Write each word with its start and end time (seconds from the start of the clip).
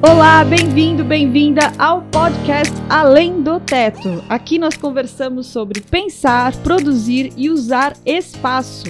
Olá, 0.00 0.44
bem-vindo, 0.44 1.02
bem-vinda 1.02 1.72
ao 1.76 2.02
podcast 2.02 2.72
Além 2.88 3.42
do 3.42 3.58
Teto. 3.58 4.22
Aqui 4.28 4.56
nós 4.56 4.76
conversamos 4.76 5.48
sobre 5.48 5.80
pensar, 5.80 6.54
produzir 6.62 7.32
e 7.36 7.50
usar 7.50 7.96
espaço. 8.06 8.84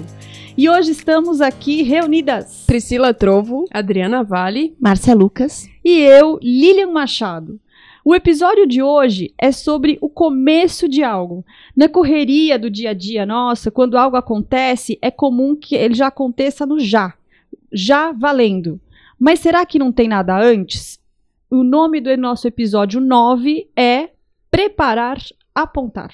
E 0.55 0.69
hoje 0.69 0.91
estamos 0.91 1.41
aqui 1.41 1.83
reunidas 1.83 2.65
Priscila 2.67 3.15
Trovo, 3.15 3.65
Adriana 3.71 4.23
Vale, 4.23 4.77
Márcia 4.79 5.15
Lucas 5.15 5.67
e 5.83 5.99
eu, 5.99 6.39
Lilian 6.43 6.91
Machado. 6.91 7.59
O 8.05 8.15
episódio 8.15 8.67
de 8.67 8.83
hoje 8.83 9.33
é 9.39 9.51
sobre 9.51 9.97
o 10.03 10.11
começo 10.11 10.87
de 10.87 11.03
algo. 11.03 11.43
Na 11.75 11.89
correria 11.89 12.59
do 12.59 12.69
dia 12.69 12.91
a 12.91 12.95
dia 12.95 13.25
nossa, 13.25 13.71
quando 13.71 13.97
algo 13.97 14.17
acontece, 14.19 14.99
é 15.01 15.11
comum 15.11 15.57
que 15.57 15.75
ele 15.75 15.95
já 15.95 16.09
aconteça 16.09 16.67
no 16.67 16.79
já. 16.79 17.15
Já 17.73 18.13
valendo. 18.13 18.79
Mas 19.19 19.41
será 19.41 19.67
que 19.67 19.79
não 19.79 19.91
tem 19.91 20.09
nada 20.09 20.39
antes? 20.39 20.99
O 21.51 21.65
nome 21.65 22.01
do 22.01 22.15
nosso 22.17 22.47
episódio 22.47 23.01
9 23.01 23.71
é 23.77 24.11
Preparar, 24.51 25.19
Apontar. 25.55 26.13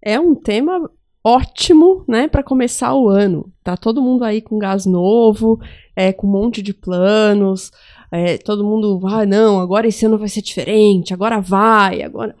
É 0.00 0.20
um 0.20 0.34
tema 0.34 0.88
ótimo, 1.24 2.04
né, 2.06 2.28
para 2.28 2.44
começar 2.44 2.94
o 2.94 3.08
ano. 3.08 3.52
Tá 3.64 3.76
todo 3.76 4.00
mundo 4.00 4.22
aí 4.22 4.40
com 4.40 4.58
gás 4.58 4.86
novo, 4.86 5.60
é, 5.96 6.12
com 6.12 6.28
um 6.28 6.30
monte 6.30 6.62
de 6.62 6.72
planos, 6.72 7.72
é, 8.12 8.38
todo 8.38 8.64
mundo, 8.64 9.00
ah, 9.08 9.26
não, 9.26 9.58
agora 9.58 9.88
esse 9.88 10.06
ano 10.06 10.16
vai 10.16 10.28
ser 10.28 10.42
diferente, 10.42 11.12
agora 11.12 11.40
vai, 11.40 12.02
agora. 12.02 12.36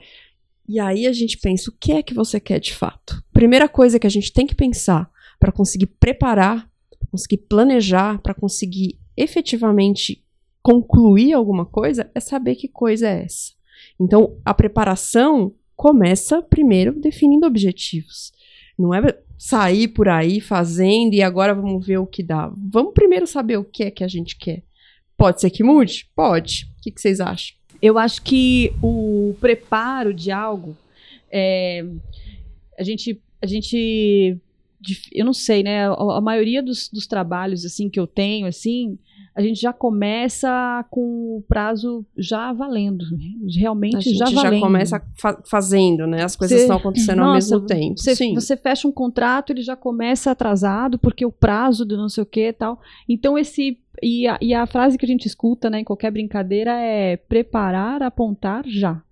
E 0.68 0.78
aí 0.78 1.06
a 1.06 1.12
gente 1.12 1.38
pensa, 1.38 1.70
o 1.70 1.74
que 1.78 1.92
é 1.92 2.02
que 2.02 2.14
você 2.14 2.38
quer 2.38 2.60
de 2.60 2.74
fato? 2.74 3.20
Primeira 3.32 3.68
coisa 3.68 3.98
que 3.98 4.06
a 4.06 4.10
gente 4.10 4.32
tem 4.32 4.46
que 4.46 4.54
pensar 4.54 5.10
para 5.40 5.50
conseguir 5.50 5.86
preparar, 5.86 6.68
conseguir 7.10 7.38
planejar, 7.38 8.20
para 8.20 8.34
conseguir 8.34 8.98
efetivamente 9.16 10.24
concluir 10.62 11.32
alguma 11.32 11.64
coisa, 11.64 12.10
é 12.14 12.20
saber 12.20 12.56
que 12.56 12.68
coisa 12.68 13.08
é 13.08 13.24
essa. 13.24 13.52
Então, 14.00 14.36
a 14.44 14.52
preparação 14.52 15.54
começa 15.76 16.42
primeiro 16.42 16.98
definindo 16.98 17.46
objetivos. 17.46 18.32
Não 18.78 18.92
é 18.92 19.00
sair 19.38 19.88
por 19.88 20.08
aí 20.08 20.40
fazendo 20.40 21.14
e 21.14 21.22
agora 21.22 21.54
vamos 21.54 21.86
ver 21.86 21.98
o 21.98 22.06
que 22.06 22.22
dá. 22.22 22.52
Vamos 22.56 22.94
primeiro 22.94 23.26
saber 23.26 23.58
o 23.58 23.64
que 23.64 23.84
é 23.84 23.90
que 23.90 24.02
a 24.02 24.08
gente 24.08 24.36
quer. 24.36 24.64
Pode 25.16 25.40
ser 25.40 25.50
que 25.50 25.62
mude? 25.62 26.08
Pode. 26.14 26.68
O 26.78 26.82
que, 26.82 26.90
que 26.90 27.00
vocês 27.00 27.20
acham? 27.20 27.56
Eu 27.80 27.98
acho 27.98 28.22
que 28.22 28.72
o 28.82 29.34
preparo 29.40 30.12
de 30.12 30.30
algo, 30.30 30.76
é, 31.30 31.84
a 32.78 32.82
gente, 32.82 33.20
a 33.40 33.46
gente, 33.46 34.38
eu 35.12 35.24
não 35.24 35.32
sei, 35.32 35.62
né? 35.62 35.86
A, 35.86 35.92
a 35.92 36.20
maioria 36.20 36.62
dos, 36.62 36.88
dos 36.88 37.06
trabalhos 37.06 37.64
assim 37.64 37.88
que 37.88 38.00
eu 38.00 38.06
tenho, 38.06 38.46
assim, 38.46 38.98
a 39.36 39.42
gente 39.42 39.60
já 39.60 39.72
começa 39.72 40.84
com 40.90 41.36
o 41.36 41.44
prazo 41.46 42.04
já 42.16 42.52
valendo, 42.54 43.04
realmente 43.54 43.96
a 43.96 44.00
gente 44.00 44.16
já 44.16 44.26
já 44.26 44.58
começa 44.58 45.02
fa 45.20 45.38
fazendo, 45.44 46.06
né? 46.06 46.22
As 46.24 46.34
coisas 46.34 46.56
Você- 46.56 46.62
estão 46.64 46.78
acontecendo 46.78 47.20
ao 47.20 47.34
Nossa, 47.34 47.54
mesmo 47.54 47.66
tempo. 47.66 47.98
Você, 48.00 48.16
Sim. 48.16 48.34
você 48.34 48.56
fecha 48.56 48.88
um 48.88 48.92
contrato, 48.92 49.52
ele 49.52 49.60
já 49.62 49.76
começa 49.76 50.30
atrasado, 50.30 50.98
porque 50.98 51.24
o 51.26 51.30
prazo 51.30 51.84
do 51.84 51.96
não 51.96 52.08
sei 52.08 52.22
o 52.22 52.26
que 52.26 52.48
e 52.48 52.52
tal. 52.52 52.80
Então, 53.08 53.36
esse. 53.36 53.78
E 54.02 54.26
a, 54.26 54.38
e 54.42 54.52
a 54.52 54.66
frase 54.66 54.98
que 54.98 55.04
a 55.06 55.08
gente 55.08 55.24
escuta 55.26 55.70
né, 55.70 55.80
em 55.80 55.84
qualquer 55.84 56.10
brincadeira 56.10 56.72
é 56.78 57.16
preparar, 57.16 58.02
apontar 58.02 58.62
já. 58.66 59.02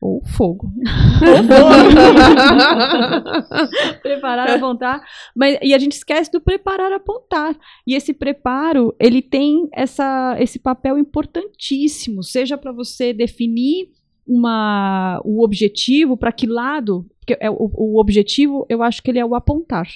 Ou 0.00 0.24
fogo. 0.24 0.72
preparar, 4.02 4.50
apontar. 4.50 5.04
Mas, 5.36 5.58
e 5.60 5.74
a 5.74 5.78
gente 5.78 5.92
esquece 5.92 6.32
do 6.32 6.40
preparar, 6.40 6.90
apontar. 6.90 7.54
E 7.86 7.94
esse 7.94 8.14
preparo, 8.14 8.96
ele 8.98 9.20
tem 9.20 9.68
essa, 9.72 10.36
esse 10.38 10.58
papel 10.58 10.96
importantíssimo, 10.96 12.22
seja 12.22 12.56
para 12.56 12.72
você 12.72 13.12
definir 13.12 13.90
uma, 14.26 15.20
o 15.22 15.44
objetivo, 15.44 16.16
para 16.16 16.32
que 16.32 16.46
lado. 16.46 17.06
Porque 17.18 17.36
é, 17.38 17.50
o, 17.50 17.70
o 17.74 18.00
objetivo, 18.00 18.64
eu 18.70 18.82
acho 18.82 19.02
que 19.02 19.10
ele 19.10 19.18
é 19.18 19.26
o 19.26 19.34
apontar. 19.34 19.86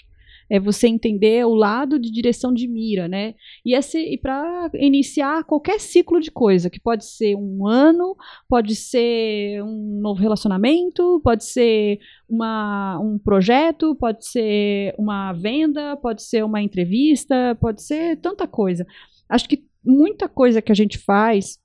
É 0.51 0.61
você 0.61 0.87
entender 0.89 1.45
o 1.47 1.55
lado 1.55 1.99
de 1.99 2.11
direção 2.11 2.53
de 2.53 2.69
mira, 2.69 3.09
né? 3.09 3.35
E, 3.65 3.75
esse- 3.75 3.99
e 3.99 4.19
para 4.19 4.71
iniciar 4.75 5.45
qualquer 5.45 5.81
ciclo 5.81 6.21
de 6.21 6.31
coisa, 6.31 6.69
que 6.71 6.81
pode 6.81 7.05
ser 7.07 7.35
um 7.37 7.67
ano, 7.67 8.17
pode 8.49 8.75
ser 8.77 9.63
um 9.63 10.01
novo 10.01 10.21
relacionamento, 10.21 11.21
pode 11.25 11.45
ser 11.45 11.99
uma, 12.29 12.99
um 13.01 13.19
projeto, 13.19 13.95
pode 13.97 14.27
ser 14.27 14.95
uma 14.99 15.33
venda, 15.33 15.97
pode 15.97 16.23
ser 16.23 16.45
uma 16.45 16.63
entrevista, 16.63 17.57
pode 17.61 17.83
ser 17.83 18.17
tanta 18.19 18.47
coisa. 18.47 18.87
Acho 19.29 19.49
que 19.49 19.65
muita 19.85 20.29
coisa 20.29 20.63
que 20.63 20.73
a 20.73 20.75
gente 20.75 20.99
faz 20.99 21.59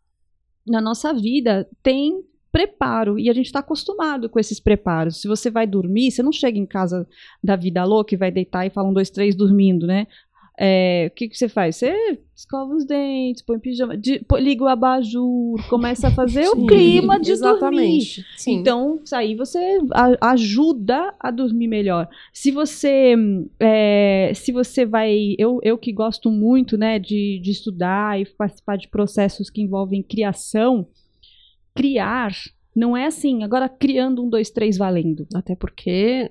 na 0.68 0.82
nossa 0.82 1.14
vida 1.14 1.68
tem 1.82 2.22
preparo 2.52 3.18
e 3.20 3.30
a 3.30 3.34
gente 3.34 3.46
está 3.48 3.60
acostumado 3.60 4.30
com 4.30 4.40
esses 4.40 4.60
preparos. 4.60 5.22
Se 5.22 5.28
você 5.28 5.50
vai 5.52 5.68
dormir, 5.68 6.12
você 6.12 6.24
não 6.24 6.32
chega 6.32 6.58
em 6.58 6.66
casa 6.66 7.08
da 7.44 7.56
vida 7.56 7.84
louca 7.84 8.14
e 8.14 8.18
vai 8.18 8.32
deitar 8.32 8.66
e 8.66 8.70
fala 8.70 8.90
um, 8.90 8.94
dois, 8.94 9.10
três 9.10 9.36
dormindo, 9.36 9.86
né? 9.88 10.08
É, 10.62 11.08
o 11.10 11.16
que, 11.16 11.30
que 11.30 11.38
você 11.38 11.48
faz? 11.48 11.78
Você 11.78 12.20
escova 12.36 12.76
os 12.76 12.84
dentes, 12.84 13.42
põe 13.42 13.58
pijama, 13.58 13.96
de- 13.96 14.20
pô- 14.20 14.36
liga 14.38 14.62
o 14.62 14.68
abajur, 14.68 15.56
começa 15.70 16.10
a 16.10 16.12
fazer 16.12 16.50
o 16.50 16.56
Sim, 16.56 16.68
clima 16.68 17.18
de 17.18 17.34
dormir. 17.38 17.56
Exatamente. 17.56 18.26
Sim. 18.36 18.56
Então, 18.56 19.00
isso 19.02 19.16
aí 19.16 19.36
você 19.36 19.58
a- 19.94 20.32
ajuda 20.32 21.16
a 21.18 21.32
dormir 21.32 21.70
melhor. 21.70 22.10
Se 22.34 22.52
você, 22.52 23.16
é, 23.58 24.34
se 24.36 24.52
você 24.52 24.86
vai, 24.86 25.34
eu, 25.38 25.60
eu 25.64 25.78
que 25.78 25.94
gosto 25.94 26.30
muito, 26.30 26.78
né, 26.78 27.00
de, 27.00 27.40
de 27.42 27.52
estudar 27.52 28.20
e 28.20 28.26
participar 28.26 28.78
de 28.78 28.90
processos 28.90 29.50
que 29.50 29.62
envolvem 29.62 30.04
criação, 30.04 30.86
criar 31.80 32.32
não 32.76 32.96
é 32.96 33.08
assim, 33.08 33.44
agora 33.44 33.68
criando 33.68 34.24
um, 34.24 34.30
dois, 34.30 34.50
três 34.50 34.78
valendo. 34.78 35.26
Até 35.34 35.56
porque 35.56 36.30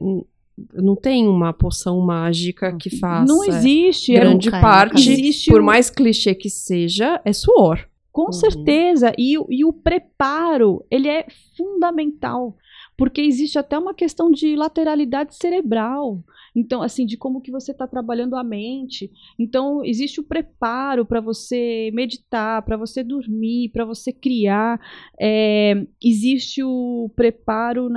não 0.72 0.96
tem 0.96 1.26
uma 1.28 1.52
poção 1.52 2.00
mágica 2.00 2.74
que 2.76 2.90
faça. 2.98 3.30
não 3.32 3.44
existe. 3.44 4.14
é 4.16 4.20
Grande 4.20 4.50
parte. 4.50 5.10
Existe 5.12 5.50
por 5.50 5.60
um- 5.60 5.64
mais 5.64 5.90
clichê 5.90 6.34
que 6.34 6.48
seja, 6.50 7.20
é 7.24 7.32
suor. 7.32 7.86
Com 8.10 8.26
Uhum. 8.26 8.32
certeza. 8.32 9.12
E, 9.18 9.38
o- 9.38 9.46
e 9.50 9.64
o 9.64 9.72
preparo, 9.72 10.84
ele 10.90 11.06
é 11.08 11.26
fundamental. 11.56 12.56
Porque 12.98 13.20
existe 13.20 13.56
até 13.58 13.78
uma 13.78 13.94
questão 13.94 14.28
de 14.30 14.56
lateralidade 14.56 15.34
cerebral. 15.36 16.22
Então, 16.56 16.82
assim, 16.82 17.06
de 17.06 17.16
como 17.16 17.40
que 17.40 17.52
você 17.52 17.70
está 17.70 17.86
trabalhando 17.86 18.34
a 18.34 18.42
mente. 18.42 19.08
Então, 19.38 19.84
existe 19.84 20.18
o 20.20 20.24
preparo 20.24 21.06
para 21.06 21.20
você 21.20 21.90
meditar, 21.94 22.60
para 22.62 22.76
você 22.76 23.04
dormir, 23.04 23.70
para 23.72 23.84
você 23.84 24.12
criar. 24.12 24.80
É, 25.20 25.86
existe 26.02 26.60
o 26.64 27.08
preparo 27.14 27.88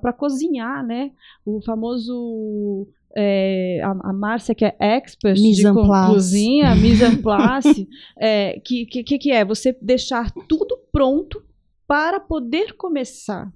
para 0.00 0.12
cozinhar, 0.12 0.86
né? 0.86 1.10
O 1.44 1.60
famoso... 1.62 2.86
é, 3.16 3.80
a, 3.82 4.10
a 4.10 4.12
Márcia, 4.12 4.54
que 4.54 4.64
é 4.64 4.76
expert 4.78 5.40
Mise 5.40 5.62
de 5.62 5.68
en 5.68 5.74
co- 5.74 5.86
place. 5.86 6.12
cozinha, 6.12 6.74
mise 6.76 7.04
en 7.04 7.16
place, 7.26 7.88
é, 8.16 8.60
que, 8.64 8.86
que 8.86 9.18
que 9.18 9.32
é? 9.32 9.44
Você 9.44 9.76
deixar 9.82 10.30
tudo 10.48 10.78
pronto 10.92 11.42
para 11.88 12.20
poder 12.20 12.74
começar. 12.76 13.50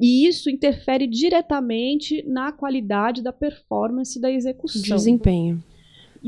E 0.00 0.26
isso 0.26 0.50
interfere 0.50 1.06
diretamente 1.06 2.22
na 2.26 2.52
qualidade 2.52 3.22
da 3.22 3.32
performance 3.32 4.20
da 4.20 4.30
execução. 4.30 4.96
Desempenho. 4.96 5.62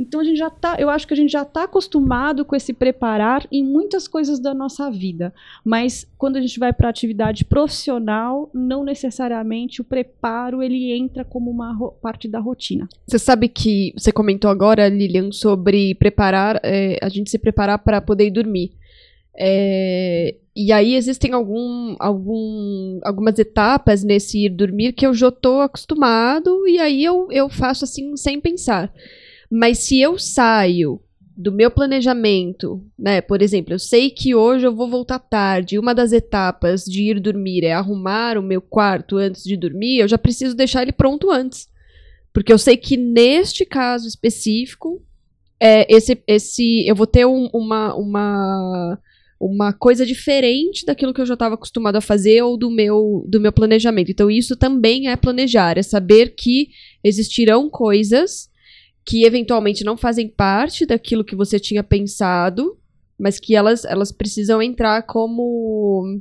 Então 0.01 0.21
a 0.21 0.25
gente 0.25 0.37
já 0.37 0.49
tá, 0.49 0.77
eu 0.79 0.89
acho 0.89 1.07
que 1.07 1.15
a 1.15 1.17
gente 1.17 1.31
já 1.31 1.43
está 1.43 1.65
acostumado 1.65 2.45
com 2.45 2.55
esse 2.55 2.73
preparar 2.73 3.47
em 3.51 3.65
muitas 3.65 4.07
coisas 4.07 4.39
da 4.39 4.55
nossa 4.55 4.91
vida, 4.91 5.35
mas 5.65 6.07
quando 6.17 6.37
a 6.37 6.41
gente 6.41 6.59
vai 6.59 6.73
para 6.73 6.89
atividade 6.89 7.45
profissional, 7.45 8.51
não 8.55 8.85
necessariamente 8.85 9.81
o 9.81 9.85
preparo 9.85 10.63
ele 10.63 10.93
entra 10.93 11.25
como 11.25 11.51
uma 11.51 11.77
parte 12.01 12.29
da 12.29 12.39
rotina. 12.39 12.89
Você 13.07 13.19
sabe 13.19 13.49
que 13.49 13.93
você 13.97 14.13
comentou 14.13 14.51
agora, 14.51 14.89
Lilian, 14.89 15.33
sobre 15.33 15.95
preparar, 15.95 16.61
é, 16.63 16.99
a 17.03 17.09
gente 17.09 17.31
se 17.31 17.39
preparar 17.39 17.79
para 17.79 18.01
poder 18.01 18.27
ir 18.27 18.31
dormir. 18.31 18.73
É, 19.39 20.35
e 20.57 20.73
aí 20.73 20.95
existem 20.95 21.33
algum, 21.33 21.95
algum, 22.01 22.99
algumas 23.05 23.39
etapas 23.39 24.03
nesse 24.03 24.45
ir 24.47 24.51
dormir 24.51 24.93
que 24.93 25.07
eu 25.07 25.15
já 25.15 25.29
estou 25.29 25.61
acostumado 25.61 26.67
e 26.67 26.79
aí 26.79 27.05
eu, 27.05 27.29
eu 27.31 27.49
faço 27.49 27.85
assim 27.85 28.17
sem 28.17 28.41
pensar. 28.41 28.93
Mas 29.51 29.79
se 29.79 30.01
eu 30.01 30.19
saio 30.19 31.01
do 31.37 31.53
meu 31.53 31.71
planejamento, 31.71 32.85
né? 32.99 33.21
Por 33.21 33.41
exemplo, 33.41 33.73
eu 33.73 33.79
sei 33.79 34.11
que 34.11 34.35
hoje 34.35 34.67
eu 34.67 34.75
vou 34.75 34.89
voltar 34.91 35.21
tarde. 35.21 35.79
Uma 35.79 35.95
das 35.95 36.11
etapas 36.13 36.85
de 36.85 37.05
ir 37.11 37.21
dormir 37.21 37.63
é 37.65 37.73
arrumar 37.73 38.37
o 38.37 38.43
meu 38.43 38.61
quarto 38.61 39.17
antes 39.17 39.45
de 39.45 39.57
dormir. 39.57 39.99
Eu 40.01 40.09
já 40.09 40.19
preciso 40.19 40.57
deixar 40.57 40.83
ele 40.83 40.91
pronto 40.91 41.31
antes. 41.31 41.69
Porque 42.33 42.53
eu 42.53 42.59
sei 42.59 42.77
que 42.77 42.97
neste 42.97 43.65
caso 43.65 44.09
específico, 44.09 45.01
é, 45.61 45.87
esse, 45.93 46.21
esse, 46.27 46.87
eu 46.89 46.97
vou 46.97 47.07
ter 47.07 47.25
um- 47.27 47.49
uma, 47.53 47.95
uma, 47.95 48.99
uma 49.41 49.73
coisa 49.73 50.05
diferente 50.05 50.85
daquilo 50.85 51.15
que 51.15 51.21
eu 51.21 51.27
já 51.27 51.35
estava 51.35 51.55
acostumado 51.55 51.97
a 51.97 52.01
fazer 52.01 52.43
ou 52.43 52.57
do 52.57 52.71
meu, 52.71 53.25
do 53.29 53.41
meu 53.41 53.53
planejamento. 53.53 54.11
Então, 54.11 54.31
isso 54.31 54.57
também 54.57 55.09
é 55.09 55.17
planejar, 55.17 55.79
é 55.79 55.83
saber 55.83 56.35
que 56.35 56.71
existirão 57.05 57.71
coisas 57.71 58.51
que 59.05 59.25
eventualmente 59.25 59.85
não 59.85 59.97
fazem 59.97 60.29
parte 60.29 60.85
daquilo 60.85 61.25
que 61.25 61.37
você 61.37 61.59
tinha 61.59 61.83
pensado 61.83 62.77
mas 63.19 63.41
que 63.41 63.57
elas, 63.57 63.85
elas 63.85 64.13
precisam 64.13 64.63
entrar 64.63 65.03
como 65.03 66.21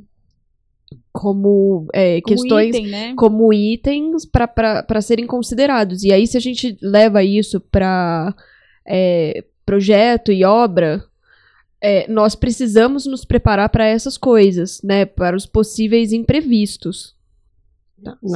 como 1.12 1.86
é, 1.92 2.20
Como 2.20 2.36
questões 2.36 2.74
item, 2.74 2.86
né? 2.86 3.14
como 3.16 3.52
itens 3.52 4.24
para 4.24 5.00
serem 5.00 5.26
considerados. 5.26 6.02
E 6.02 6.12
aí, 6.12 6.26
se 6.26 6.36
a 6.36 6.40
gente 6.40 6.76
leva 6.80 7.22
isso 7.22 7.60
para 7.60 8.34
projeto 9.66 10.32
e 10.32 10.44
obra, 10.44 11.04
é, 11.80 12.10
nós 12.10 12.34
precisamos 12.34 13.06
nos 13.06 13.24
preparar 13.24 13.68
para 13.68 13.86
essas 13.86 14.16
coisas, 14.16 14.80
né? 14.82 15.04
Para 15.04 15.36
os 15.36 15.46
possíveis 15.46 16.12
imprevistos. 16.12 17.16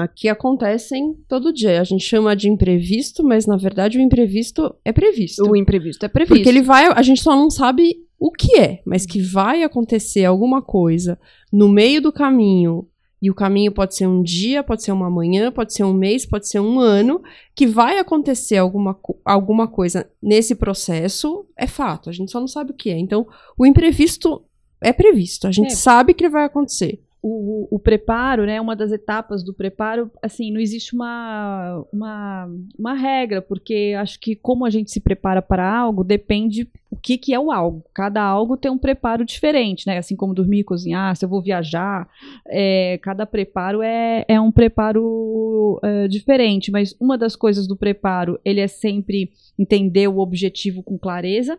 Aqui 0.00 0.28
acontecem 0.28 1.14
todo 1.28 1.52
dia. 1.52 1.80
A 1.80 1.84
gente 1.84 2.04
chama 2.04 2.34
de 2.34 2.48
imprevisto, 2.48 3.22
mas 3.22 3.46
na 3.46 3.56
verdade 3.56 3.98
o 3.98 4.00
imprevisto 4.00 4.74
é 4.84 4.92
previsto. 4.92 5.48
O 5.48 5.56
imprevisto 5.56 6.04
é 6.04 6.08
previsto. 6.08 6.34
Porque 6.34 6.48
ele 6.48 6.62
vai, 6.62 6.86
a 6.86 7.02
gente 7.02 7.22
só 7.22 7.36
não 7.36 7.48
sabe 7.48 7.96
o 8.18 8.30
que 8.30 8.58
é, 8.58 8.80
mas 8.84 9.06
que 9.06 9.20
vai 9.20 9.62
acontecer 9.62 10.24
alguma 10.24 10.62
coisa 10.62 11.18
no 11.52 11.68
meio 11.68 12.00
do 12.00 12.12
caminho. 12.12 12.88
E 13.22 13.30
o 13.30 13.34
caminho 13.34 13.70
pode 13.70 13.94
ser 13.94 14.08
um 14.08 14.20
dia, 14.20 14.64
pode 14.64 14.82
ser 14.82 14.90
uma 14.90 15.08
manhã, 15.08 15.52
pode 15.52 15.72
ser 15.72 15.84
um 15.84 15.92
mês, 15.94 16.26
pode 16.26 16.48
ser 16.48 16.58
um 16.58 16.80
ano, 16.80 17.22
que 17.54 17.68
vai 17.68 17.98
acontecer 18.00 18.56
alguma, 18.56 18.98
alguma 19.24 19.68
coisa 19.68 20.10
nesse 20.20 20.56
processo, 20.56 21.46
é 21.56 21.68
fato. 21.68 22.10
A 22.10 22.12
gente 22.12 22.32
só 22.32 22.40
não 22.40 22.48
sabe 22.48 22.72
o 22.72 22.74
que 22.74 22.90
é. 22.90 22.98
Então, 22.98 23.24
o 23.56 23.64
imprevisto 23.64 24.42
é 24.82 24.92
previsto. 24.92 25.46
A 25.46 25.52
gente 25.52 25.72
É. 25.72 25.76
sabe 25.76 26.14
que 26.14 26.28
vai 26.28 26.44
acontecer. 26.44 27.00
O, 27.22 27.68
o 27.70 27.78
preparo, 27.78 28.44
né, 28.44 28.60
uma 28.60 28.74
das 28.74 28.90
etapas 28.90 29.44
do 29.44 29.54
preparo, 29.54 30.10
assim, 30.20 30.50
não 30.50 30.60
existe 30.60 30.92
uma, 30.92 31.84
uma, 31.92 32.50
uma 32.76 32.94
regra, 32.94 33.40
porque 33.40 33.94
acho 33.96 34.18
que 34.18 34.34
como 34.34 34.66
a 34.66 34.70
gente 34.70 34.90
se 34.90 35.00
prepara 35.00 35.40
para 35.40 35.72
algo, 35.72 36.02
depende 36.02 36.68
o 36.90 36.96
que, 36.96 37.16
que 37.16 37.32
é 37.32 37.38
o 37.38 37.52
algo. 37.52 37.84
Cada 37.94 38.20
algo 38.20 38.56
tem 38.56 38.70
um 38.70 38.76
preparo 38.76 39.24
diferente, 39.24 39.86
né? 39.86 39.98
Assim 39.98 40.16
como 40.16 40.34
dormir 40.34 40.64
cozinhar, 40.64 41.16
se 41.16 41.24
eu 41.24 41.28
vou 41.28 41.40
viajar, 41.40 42.08
é, 42.48 42.98
cada 43.00 43.24
preparo 43.24 43.82
é, 43.82 44.24
é 44.26 44.40
um 44.40 44.50
preparo 44.50 45.78
é, 45.82 46.08
diferente, 46.08 46.72
mas 46.72 46.94
uma 47.00 47.16
das 47.16 47.36
coisas 47.36 47.68
do 47.68 47.76
preparo, 47.76 48.38
ele 48.44 48.60
é 48.60 48.68
sempre 48.68 49.30
entender 49.56 50.08
o 50.08 50.18
objetivo 50.18 50.82
com 50.82 50.98
clareza, 50.98 51.58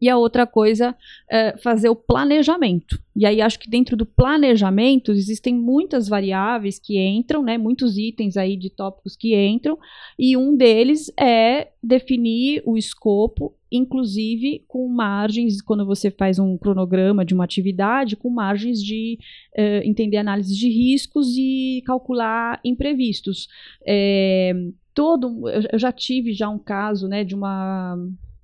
e 0.00 0.08
a 0.08 0.16
outra 0.16 0.46
coisa 0.46 0.96
é 1.30 1.56
fazer 1.58 1.88
o 1.88 1.96
planejamento. 1.96 2.98
E 3.14 3.26
aí 3.26 3.40
acho 3.40 3.58
que 3.58 3.68
dentro 3.68 3.96
do 3.96 4.06
planejamento 4.06 5.12
existem 5.12 5.54
muitas 5.54 6.08
variáveis 6.08 6.78
que 6.78 6.98
entram, 6.98 7.42
né, 7.42 7.58
muitos 7.58 7.98
itens 7.98 8.36
aí 8.36 8.56
de 8.56 8.70
tópicos 8.70 9.16
que 9.16 9.36
entram, 9.36 9.78
e 10.18 10.36
um 10.36 10.56
deles 10.56 11.12
é 11.18 11.68
definir 11.82 12.62
o 12.64 12.78
escopo, 12.78 13.54
inclusive 13.70 14.64
com 14.66 14.88
margens, 14.88 15.60
quando 15.60 15.84
você 15.84 16.10
faz 16.10 16.38
um 16.38 16.56
cronograma 16.56 17.24
de 17.24 17.34
uma 17.34 17.44
atividade, 17.44 18.16
com 18.16 18.30
margens 18.30 18.82
de 18.82 19.18
eh, 19.54 19.82
entender 19.84 20.16
análise 20.16 20.56
de 20.56 20.68
riscos 20.68 21.36
e 21.36 21.82
calcular 21.84 22.60
imprevistos. 22.64 23.48
É, 23.86 24.52
todo, 24.94 25.48
eu 25.72 25.78
já 25.78 25.92
tive 25.92 26.32
já 26.32 26.48
um 26.48 26.58
caso, 26.58 27.06
né, 27.06 27.22
de 27.22 27.34
uma 27.34 27.96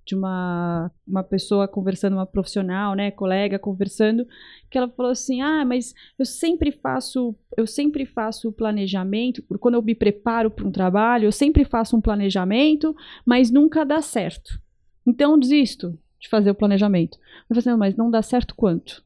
de 0.06 0.14
uma, 0.14 0.91
uma 1.06 1.25
pessoa 1.25 1.67
conversando, 1.67 2.14
uma 2.14 2.25
profissional, 2.25 2.94
né, 2.94 3.11
colega 3.11 3.58
conversando, 3.58 4.26
que 4.70 4.79
ela 4.79 4.88
falou 4.88 5.11
assim: 5.11 5.43
"Ah, 5.43 5.64
mas 5.64 5.93
eu 6.19 6.25
sempre 6.25 6.70
faço, 6.70 7.35
eu 7.56 7.67
sempre 7.67 8.06
faço 8.06 8.53
planejamento, 8.53 9.43
quando 9.58 9.75
eu 9.75 9.82
me 9.82 9.94
preparo 9.94 10.50
para 10.50 10.67
um 10.67 10.70
trabalho, 10.70 11.26
eu 11.26 11.32
sempre 11.32 11.64
faço 11.64 11.97
um 11.97 12.00
planejamento, 12.00 12.94
mas 13.25 13.50
nunca 13.50 13.85
dá 13.85 14.00
certo. 14.00 14.61
Então 15.05 15.38
desisto 15.38 15.99
de 16.20 16.29
fazer 16.29 16.50
o 16.50 16.55
planejamento". 16.55 17.19
Eu 17.19 17.49
falei 17.49 17.58
assim: 17.58 17.70
"Não, 17.70 17.79
mas 17.79 17.97
não 17.97 18.11
dá 18.11 18.23
certo 18.23 18.55
quanto?" 18.55 19.05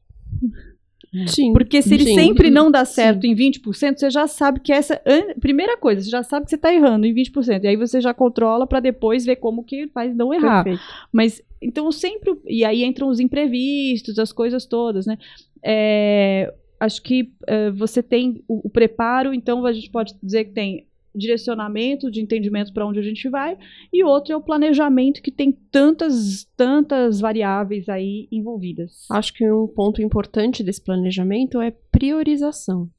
Sim. 1.27 1.51
Porque 1.51 1.81
se 1.81 1.93
ele 1.93 2.05
Sim. 2.05 2.15
sempre 2.15 2.49
não 2.49 2.71
dá 2.71 2.85
certo 2.85 3.25
em 3.25 3.35
20%, 3.35 3.97
você 3.97 4.09
já 4.09 4.27
sabe 4.27 4.61
que 4.61 4.71
essa. 4.71 5.01
Primeira 5.41 5.75
coisa, 5.77 6.01
você 6.01 6.09
já 6.09 6.23
sabe 6.23 6.45
que 6.45 6.49
você 6.51 6.55
está 6.55 6.73
errando 6.73 7.05
em 7.05 7.13
20%. 7.13 7.63
E 7.63 7.67
aí 7.67 7.75
você 7.75 7.99
já 7.99 8.13
controla 8.13 8.65
para 8.65 8.79
depois 8.79 9.25
ver 9.25 9.35
como 9.35 9.63
que 9.63 9.87
faz 9.89 10.15
não 10.15 10.33
errar. 10.33 10.63
Perfeito. 10.63 10.83
Mas, 11.11 11.41
então, 11.61 11.91
sempre. 11.91 12.37
E 12.47 12.63
aí 12.63 12.83
entram 12.83 13.09
os 13.09 13.19
imprevistos, 13.19 14.17
as 14.17 14.31
coisas 14.31 14.65
todas, 14.65 15.05
né? 15.05 15.17
É, 15.63 16.53
acho 16.79 17.01
que 17.01 17.33
é, 17.45 17.69
você 17.71 18.01
tem 18.01 18.41
o, 18.47 18.67
o 18.67 18.69
preparo, 18.69 19.33
então 19.33 19.65
a 19.65 19.73
gente 19.73 19.89
pode 19.89 20.15
dizer 20.23 20.45
que 20.45 20.51
tem 20.51 20.87
direcionamento 21.13 22.09
de 22.09 22.21
entendimento 22.21 22.73
para 22.73 22.85
onde 22.85 22.99
a 22.99 23.03
gente 23.03 23.29
vai, 23.29 23.57
e 23.91 24.03
outro 24.03 24.33
é 24.33 24.35
o 24.35 24.41
planejamento 24.41 25.21
que 25.21 25.31
tem 25.31 25.51
tantas, 25.71 26.47
tantas 26.55 27.19
variáveis 27.19 27.89
aí 27.89 28.27
envolvidas. 28.31 29.05
Acho 29.09 29.33
que 29.33 29.49
um 29.51 29.67
ponto 29.67 30.01
importante 30.01 30.63
desse 30.63 30.83
planejamento 30.83 31.59
é 31.61 31.71
priorização. 31.91 32.89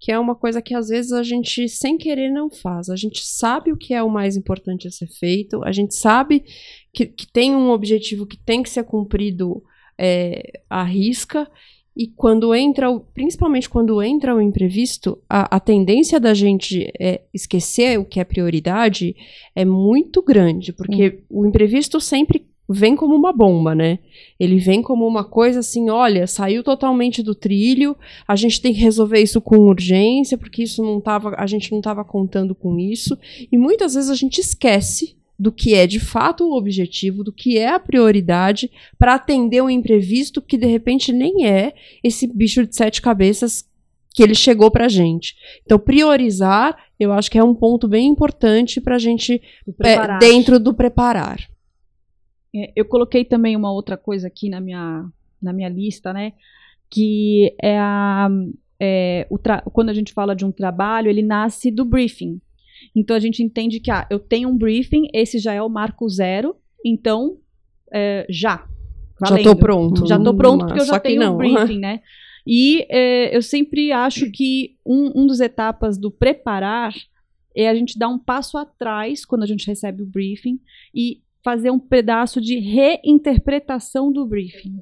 Que 0.00 0.12
é 0.12 0.18
uma 0.18 0.36
coisa 0.36 0.62
que 0.62 0.74
às 0.74 0.88
vezes 0.88 1.10
a 1.10 1.24
gente, 1.24 1.68
sem 1.68 1.98
querer, 1.98 2.30
não 2.30 2.48
faz. 2.48 2.88
A 2.88 2.94
gente 2.94 3.26
sabe 3.26 3.72
o 3.72 3.76
que 3.76 3.92
é 3.92 4.00
o 4.00 4.08
mais 4.08 4.36
importante 4.36 4.86
a 4.86 4.90
ser 4.92 5.08
feito, 5.08 5.64
a 5.64 5.72
gente 5.72 5.94
sabe 5.94 6.44
que, 6.92 7.06
que 7.06 7.26
tem 7.26 7.54
um 7.54 7.70
objetivo 7.70 8.24
que 8.24 8.36
tem 8.36 8.62
que 8.62 8.70
ser 8.70 8.84
cumprido 8.84 9.60
é, 9.98 10.62
à 10.70 10.84
risca, 10.84 11.50
e 11.98 12.06
quando 12.06 12.54
entra, 12.54 12.88
o, 12.88 13.00
principalmente 13.00 13.68
quando 13.68 14.00
entra 14.00 14.32
o 14.32 14.40
imprevisto, 14.40 15.18
a, 15.28 15.56
a 15.56 15.58
tendência 15.58 16.20
da 16.20 16.32
gente 16.32 16.88
é, 16.96 17.22
esquecer 17.34 17.98
o 17.98 18.04
que 18.04 18.20
é 18.20 18.24
prioridade 18.24 19.16
é 19.52 19.64
muito 19.64 20.22
grande, 20.22 20.72
porque 20.72 21.18
o 21.28 21.44
imprevisto 21.44 22.00
sempre 22.00 22.46
vem 22.70 22.94
como 22.94 23.16
uma 23.16 23.32
bomba, 23.32 23.74
né? 23.74 23.98
Ele 24.38 24.58
vem 24.58 24.80
como 24.80 25.08
uma 25.08 25.24
coisa 25.24 25.58
assim, 25.58 25.90
olha, 25.90 26.28
saiu 26.28 26.62
totalmente 26.62 27.20
do 27.20 27.34
trilho, 27.34 27.96
a 28.28 28.36
gente 28.36 28.60
tem 28.62 28.72
que 28.72 28.80
resolver 28.80 29.20
isso 29.20 29.40
com 29.40 29.56
urgência, 29.58 30.38
porque 30.38 30.62
isso 30.62 30.84
não 30.84 31.00
tava, 31.00 31.34
a 31.36 31.46
gente 31.46 31.72
não 31.72 31.78
estava 31.78 32.04
contando 32.04 32.54
com 32.54 32.78
isso, 32.78 33.18
e 33.50 33.58
muitas 33.58 33.94
vezes 33.94 34.10
a 34.10 34.14
gente 34.14 34.38
esquece 34.40 35.17
do 35.38 35.52
que 35.52 35.74
é 35.74 35.86
de 35.86 36.00
fato 36.00 36.44
o 36.44 36.56
objetivo, 36.56 37.22
do 37.22 37.32
que 37.32 37.56
é 37.56 37.68
a 37.68 37.78
prioridade 37.78 38.70
para 38.98 39.14
atender 39.14 39.62
um 39.62 39.70
imprevisto 39.70 40.42
que 40.42 40.58
de 40.58 40.66
repente 40.66 41.12
nem 41.12 41.46
é 41.46 41.74
esse 42.02 42.26
bicho 42.26 42.66
de 42.66 42.74
sete 42.74 43.00
cabeças 43.00 43.68
que 44.12 44.22
ele 44.22 44.34
chegou 44.34 44.68
pra 44.68 44.88
gente. 44.88 45.36
Então, 45.64 45.78
priorizar, 45.78 46.76
eu 46.98 47.12
acho 47.12 47.30
que 47.30 47.38
é 47.38 47.44
um 47.44 47.54
ponto 47.54 47.86
bem 47.86 48.08
importante 48.08 48.80
pra 48.80 48.98
gente 48.98 49.40
é, 49.84 50.18
dentro 50.18 50.58
do 50.58 50.74
preparar. 50.74 51.38
É, 52.52 52.72
eu 52.74 52.84
coloquei 52.84 53.24
também 53.24 53.54
uma 53.54 53.70
outra 53.70 53.96
coisa 53.96 54.26
aqui 54.26 54.48
na 54.48 54.60
minha, 54.60 55.08
na 55.40 55.52
minha 55.52 55.68
lista, 55.68 56.12
né? 56.12 56.32
Que 56.90 57.54
é 57.62 57.78
a. 57.78 58.28
é, 58.80 59.28
quando 59.72 59.90
a 59.90 59.94
gente 59.94 60.12
fala 60.12 60.34
de 60.34 60.44
um 60.44 60.50
trabalho, 60.50 61.08
ele 61.08 61.22
nasce 61.22 61.70
do 61.70 61.84
briefing. 61.84 62.40
Então 62.98 63.14
a 63.14 63.20
gente 63.20 63.42
entende 63.42 63.78
que 63.78 63.92
ah, 63.92 64.06
eu 64.10 64.18
tenho 64.18 64.48
um 64.48 64.58
briefing, 64.58 65.08
esse 65.14 65.38
já 65.38 65.52
é 65.54 65.62
o 65.62 65.68
marco 65.68 66.08
zero, 66.08 66.56
então 66.84 67.38
é, 67.92 68.26
já. 68.28 68.66
Já 69.20 69.30
valendo. 69.30 69.44
tô 69.44 69.56
pronto. 69.56 70.06
Já 70.06 70.18
tô 70.18 70.34
pronto 70.34 70.66
porque 70.66 70.80
eu 70.80 70.86
já 70.86 70.98
tenho 70.98 71.20
não. 71.20 71.34
um 71.34 71.38
briefing, 71.38 71.78
né? 71.78 72.00
E 72.50 72.86
é, 72.88 73.36
eu 73.36 73.42
sempre 73.42 73.92
acho 73.92 74.30
que 74.30 74.78
um, 74.86 75.20
um 75.20 75.26
dos 75.26 75.38
etapas 75.38 75.98
do 75.98 76.10
preparar 76.10 76.94
é 77.54 77.68
a 77.68 77.74
gente 77.74 77.98
dar 77.98 78.08
um 78.08 78.18
passo 78.18 78.56
atrás 78.56 79.22
quando 79.26 79.42
a 79.42 79.46
gente 79.46 79.66
recebe 79.66 80.02
o 80.02 80.06
briefing 80.06 80.58
e 80.94 81.20
fazer 81.44 81.70
um 81.70 81.78
pedaço 81.78 82.40
de 82.40 82.58
reinterpretação 82.58 84.10
do 84.10 84.24
briefing. 84.24 84.78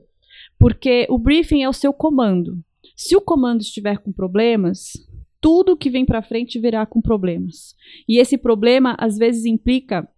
Porque 0.56 1.08
o 1.11 1.18
briefing 1.18 1.64
é 1.64 1.68
o 1.68 1.73
seu 1.73 1.92
comando. 1.92 2.56
Se 2.94 3.16
o 3.16 3.20
comando 3.20 3.62
estiver 3.62 3.99
com 3.99 4.12
problemas, 4.12 4.92
tudo 5.40 5.76
que 5.76 5.90
vem 5.90 6.05
para 6.05 6.23
frente 6.23 6.59
virá 6.59 6.85
com 6.87 7.00
problemas. 7.00 7.75
E 8.09 8.19
esse 8.19 8.37
problema 8.38 8.97
às 8.99 9.16
vezes 9.16 9.45
implica 9.45 10.09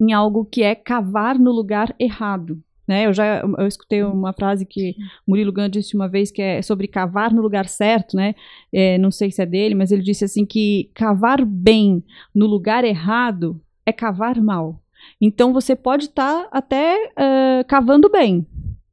em 0.00 0.12
algo 0.12 0.44
que 0.44 0.62
é 0.62 0.74
cavar 0.74 1.38
no 1.38 1.52
lugar 1.52 1.94
errado. 1.98 2.62
Né? 2.86 3.06
Eu 3.06 3.14
já 3.14 3.40
eu 3.40 3.66
escutei 3.66 4.02
uma 4.02 4.32
frase 4.34 4.66
que 4.66 4.94
Murilo 5.26 5.52
Gun 5.52 5.70
disse 5.70 5.96
uma 5.96 6.06
vez 6.06 6.30
que 6.30 6.42
é 6.42 6.60
sobre 6.60 6.86
cavar 6.86 7.32
no 7.32 7.40
lugar 7.40 7.66
certo, 7.66 8.14
né? 8.14 8.34
É, 8.70 8.98
não 8.98 9.10
sei 9.10 9.30
se 9.30 9.40
é 9.40 9.46
dele, 9.46 9.74
mas 9.74 9.90
ele 9.90 10.02
disse 10.02 10.24
assim 10.24 10.44
que 10.44 10.90
cavar 10.94 11.44
bem 11.46 12.04
no 12.34 12.46
lugar 12.46 12.84
errado 12.84 13.58
é 13.86 13.92
cavar 13.92 14.38
mal. 14.40 14.82
Então 15.18 15.52
você 15.52 15.74
pode 15.74 16.04
estar 16.04 16.46
até 16.52 16.94
uh, 17.12 17.66
cavando 17.66 18.10
bem, 18.10 18.46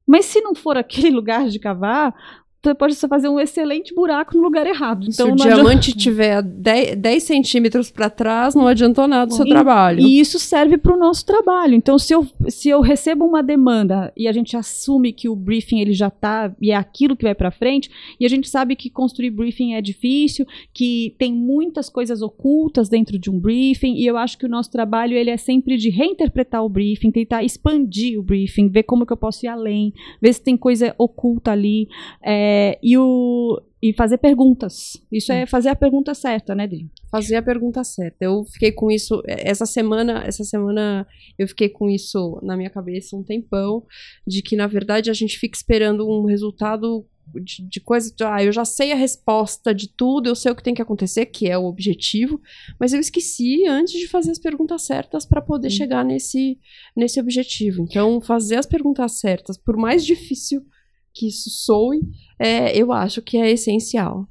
mas 0.08 0.25
se 0.25 0.39
não 0.39 0.55
for 0.55 0.77
aquele 0.77 1.10
lugar 1.12 1.50
de 1.50 1.60
cavar, 1.60 2.15
você 2.63 2.75
pode 2.75 2.95
fazer 2.95 3.27
um 3.27 3.39
excelente 3.39 3.93
buraco 3.93 4.37
no 4.37 4.43
lugar 4.43 4.67
errado. 4.67 5.07
Então, 5.09 5.27
Se 5.27 5.31
o 5.31 5.35
diamante 5.35 5.89
adianta- 5.89 5.97
tiver 5.99 6.41
10, 6.43 6.95
10 6.95 7.23
centímetros 7.23 7.89
para 7.89 8.07
trás, 8.07 8.53
não 8.53 8.67
adiantou 8.67 9.07
nada 9.07 9.31
o 9.31 9.35
seu 9.35 9.45
E- 9.47 9.49
trabalho. 9.49 9.99
E 10.01 10.19
isso 10.19 10.37
serve 10.37 10.77
para 10.77 10.93
o 10.95 10.99
nosso 10.99 11.25
trabalho. 11.25 11.73
Então, 11.73 11.97
se 11.97 12.13
eu, 12.13 12.27
se 12.49 12.69
eu 12.69 12.79
recebo 12.81 13.25
uma 13.25 13.41
demanda 13.41 14.13
e 14.15 14.27
a 14.27 14.31
gente 14.31 14.55
assume 14.55 15.11
que 15.11 15.27
o 15.27 15.35
briefing 15.35 15.79
ele 15.79 15.93
já 15.93 16.09
está 16.09 16.53
e 16.61 16.69
é 16.69 16.75
aquilo 16.75 17.15
que 17.15 17.23
vai 17.23 17.33
para 17.33 17.49
frente, 17.49 17.89
e 18.19 18.25
a 18.27 18.29
gente 18.29 18.47
sabe 18.47 18.75
que 18.75 18.91
construir 18.91 19.31
briefing 19.31 19.73
é 19.73 19.81
difícil, 19.81 20.45
que 20.71 21.15
tem 21.17 21.33
muitas 21.33 21.89
coisas 21.89 22.21
ocultas 22.21 22.87
dentro 22.89 23.17
de 23.17 23.31
um 23.31 23.39
briefing, 23.39 23.95
e 23.95 24.05
eu 24.05 24.17
acho 24.17 24.37
que 24.37 24.45
o 24.45 24.49
nosso 24.49 24.69
trabalho 24.69 25.17
ele 25.17 25.31
é 25.31 25.37
sempre 25.37 25.77
de 25.77 25.89
reinterpretar 25.89 26.63
o 26.63 26.69
briefing, 26.69 27.09
tentar 27.09 27.43
expandir 27.43 28.19
o 28.19 28.23
briefing, 28.23 28.67
ver 28.69 28.83
como 28.83 29.03
que 29.03 29.13
eu 29.13 29.17
posso 29.17 29.45
ir 29.47 29.49
além, 29.49 29.91
ver 30.21 30.31
se 30.33 30.41
tem 30.43 30.55
coisa 30.55 30.93
oculta 30.99 31.51
ali, 31.51 31.87
é, 32.21 32.50
e, 32.81 32.98
o, 32.98 33.62
e 33.81 33.93
fazer 33.93 34.17
perguntas. 34.17 34.98
Isso 35.12 35.31
é 35.31 35.46
fazer 35.46 35.70
a 35.70 35.75
pergunta 35.75 36.13
certa, 36.13 36.55
né, 36.55 36.67
Dri? 36.67 36.89
fazer 37.12 37.36
a 37.36 37.41
pergunta 37.41 37.84
certa. 37.84 38.24
Eu 38.24 38.46
fiquei 38.46 38.72
com 38.72 38.89
isso 38.89 39.22
essa 39.27 39.65
semana, 39.65 40.24
essa 40.25 40.46
semana 40.46 41.05
eu 41.38 41.48
fiquei 41.48 41.67
com 41.67 41.89
isso 41.89 42.39
na 42.41 42.55
minha 42.55 42.70
cabeça 42.70 43.17
um 43.17 43.24
tempão, 43.24 43.86
de 44.25 44.41
que 44.41 44.55
na 44.55 44.65
verdade 44.65 45.12
a 45.12 45.13
gente 45.13 45.38
fica 45.38 45.58
esperando 45.58 46.08
um 46.08 46.25
resultado 46.25 47.05
de, 47.36 47.67
de 47.67 47.79
coisa, 47.79 48.13
de, 48.13 48.24
ah, 48.24 48.43
eu 48.43 48.51
já 48.51 48.65
sei 48.65 48.91
a 48.91 48.96
resposta 48.96 49.75
de 49.75 49.89
tudo, 49.89 50.27
eu 50.27 50.36
sei 50.36 50.51
o 50.51 50.55
que 50.55 50.63
tem 50.63 50.74
que 50.74 50.81
acontecer, 50.81 51.27
que 51.27 51.50
é 51.50 51.58
o 51.58 51.65
objetivo, 51.65 52.41
mas 52.79 52.93
eu 52.93 53.00
esqueci 53.00 53.65
antes 53.67 53.93
de 54.00 54.08
fazer 54.08 54.31
as 54.31 54.39
perguntas 54.39 54.81
certas 54.81 55.25
para 55.25 55.41
poder 55.41 55.70
chegar 55.70 56.03
nesse 56.03 56.58
nesse 56.96 57.20
objetivo. 57.20 57.84
Então, 57.84 58.22
fazer 58.22 58.55
as 58.55 58.65
perguntas 58.65 59.20
certas, 59.20 59.58
por 59.58 59.75
mais 59.75 60.05
difícil 60.05 60.65
que 61.13 61.27
isso 61.27 61.49
soe, 61.49 62.01
é, 62.39 62.75
eu 62.77 62.91
acho 62.91 63.21
que 63.21 63.37
é 63.37 63.51
essencial. 63.51 64.27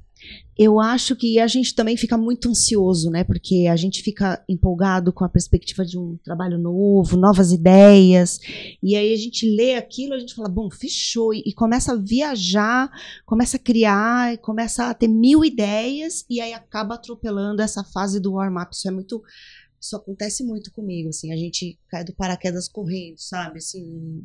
Eu 0.57 0.79
acho 0.79 1.15
que 1.15 1.39
a 1.39 1.47
gente 1.47 1.73
também 1.73 1.97
fica 1.97 2.15
muito 2.15 2.47
ansioso, 2.47 3.09
né? 3.09 3.23
Porque 3.23 3.67
a 3.67 3.75
gente 3.75 4.03
fica 4.03 4.43
empolgado 4.47 5.11
com 5.11 5.23
a 5.23 5.29
perspectiva 5.29 5.83
de 5.83 5.97
um 5.97 6.17
trabalho 6.23 6.59
novo, 6.59 7.17
novas 7.17 7.51
ideias. 7.51 8.37
E 8.83 8.95
aí 8.95 9.11
a 9.11 9.17
gente 9.17 9.49
lê 9.55 9.75
aquilo, 9.75 10.13
a 10.13 10.19
gente 10.19 10.35
fala, 10.35 10.49
bom, 10.49 10.69
fechou. 10.69 11.33
E, 11.33 11.51
começa 11.53 11.93
a 11.93 11.95
viajar, 11.95 12.91
começa 13.25 13.57
a 13.57 13.59
criar, 13.59 14.37
começa 14.37 14.87
a 14.87 14.93
ter 14.93 15.07
mil 15.07 15.43
ideias, 15.43 16.25
e 16.29 16.39
aí 16.39 16.53
acaba 16.53 16.93
atropelando 16.95 17.61
essa 17.61 17.83
fase 17.83 18.19
do 18.19 18.33
warm-up. 18.33 18.75
Isso 18.75 18.87
é 18.87 18.91
muito. 18.91 19.23
Isso 19.79 19.95
acontece 19.95 20.43
muito 20.43 20.71
comigo, 20.71 21.09
assim, 21.09 21.33
a 21.33 21.35
gente 21.35 21.79
cai 21.89 22.03
do 22.03 22.13
paraquedas 22.13 22.67
correndo, 22.67 23.17
sabe? 23.17 23.57
Assim. 23.57 24.23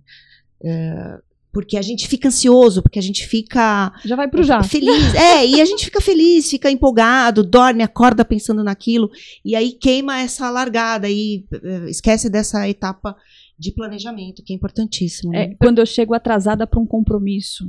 é, 0.63 1.19
porque 1.57 1.79
a 1.79 1.83
gente 1.83 2.07
fica 2.07 2.29
ansioso, 2.29 2.83
porque 2.83 2.99
a 2.99 3.03
gente 3.03 3.27
fica 3.27 3.91
Já 4.05 4.15
vai 4.15 4.29
pro 4.29 4.43
já. 4.43 4.63
Feliz. 4.63 5.15
É, 5.15 5.47
e 5.47 5.59
a 5.59 5.65
gente 5.65 5.87
fica 5.87 6.03
feliz, 6.03 6.51
fica 6.51 6.71
empolgado, 6.71 7.43
dorme, 7.43 7.83
acorda 7.83 8.27
pensando 8.27 8.63
naquilo, 8.63 9.11
e 9.43 9.57
aí 9.57 9.73
queima 9.73 10.21
essa 10.21 10.51
largada 10.51 11.09
e 11.09 11.47
eh, 11.51 11.87
esquece 11.89 12.29
dessa 12.29 12.69
etapa 12.69 13.17
de 13.59 13.73
planejamento, 13.73 14.43
que 14.45 14.53
é 14.53 14.57
importantíssimo. 14.57 15.33
né? 15.33 15.45
É, 15.45 15.55
quando 15.59 15.79
eu 15.79 15.87
chego 15.87 16.13
atrasada 16.13 16.67
para 16.67 16.79
um 16.79 16.87
compromisso, 16.87 17.65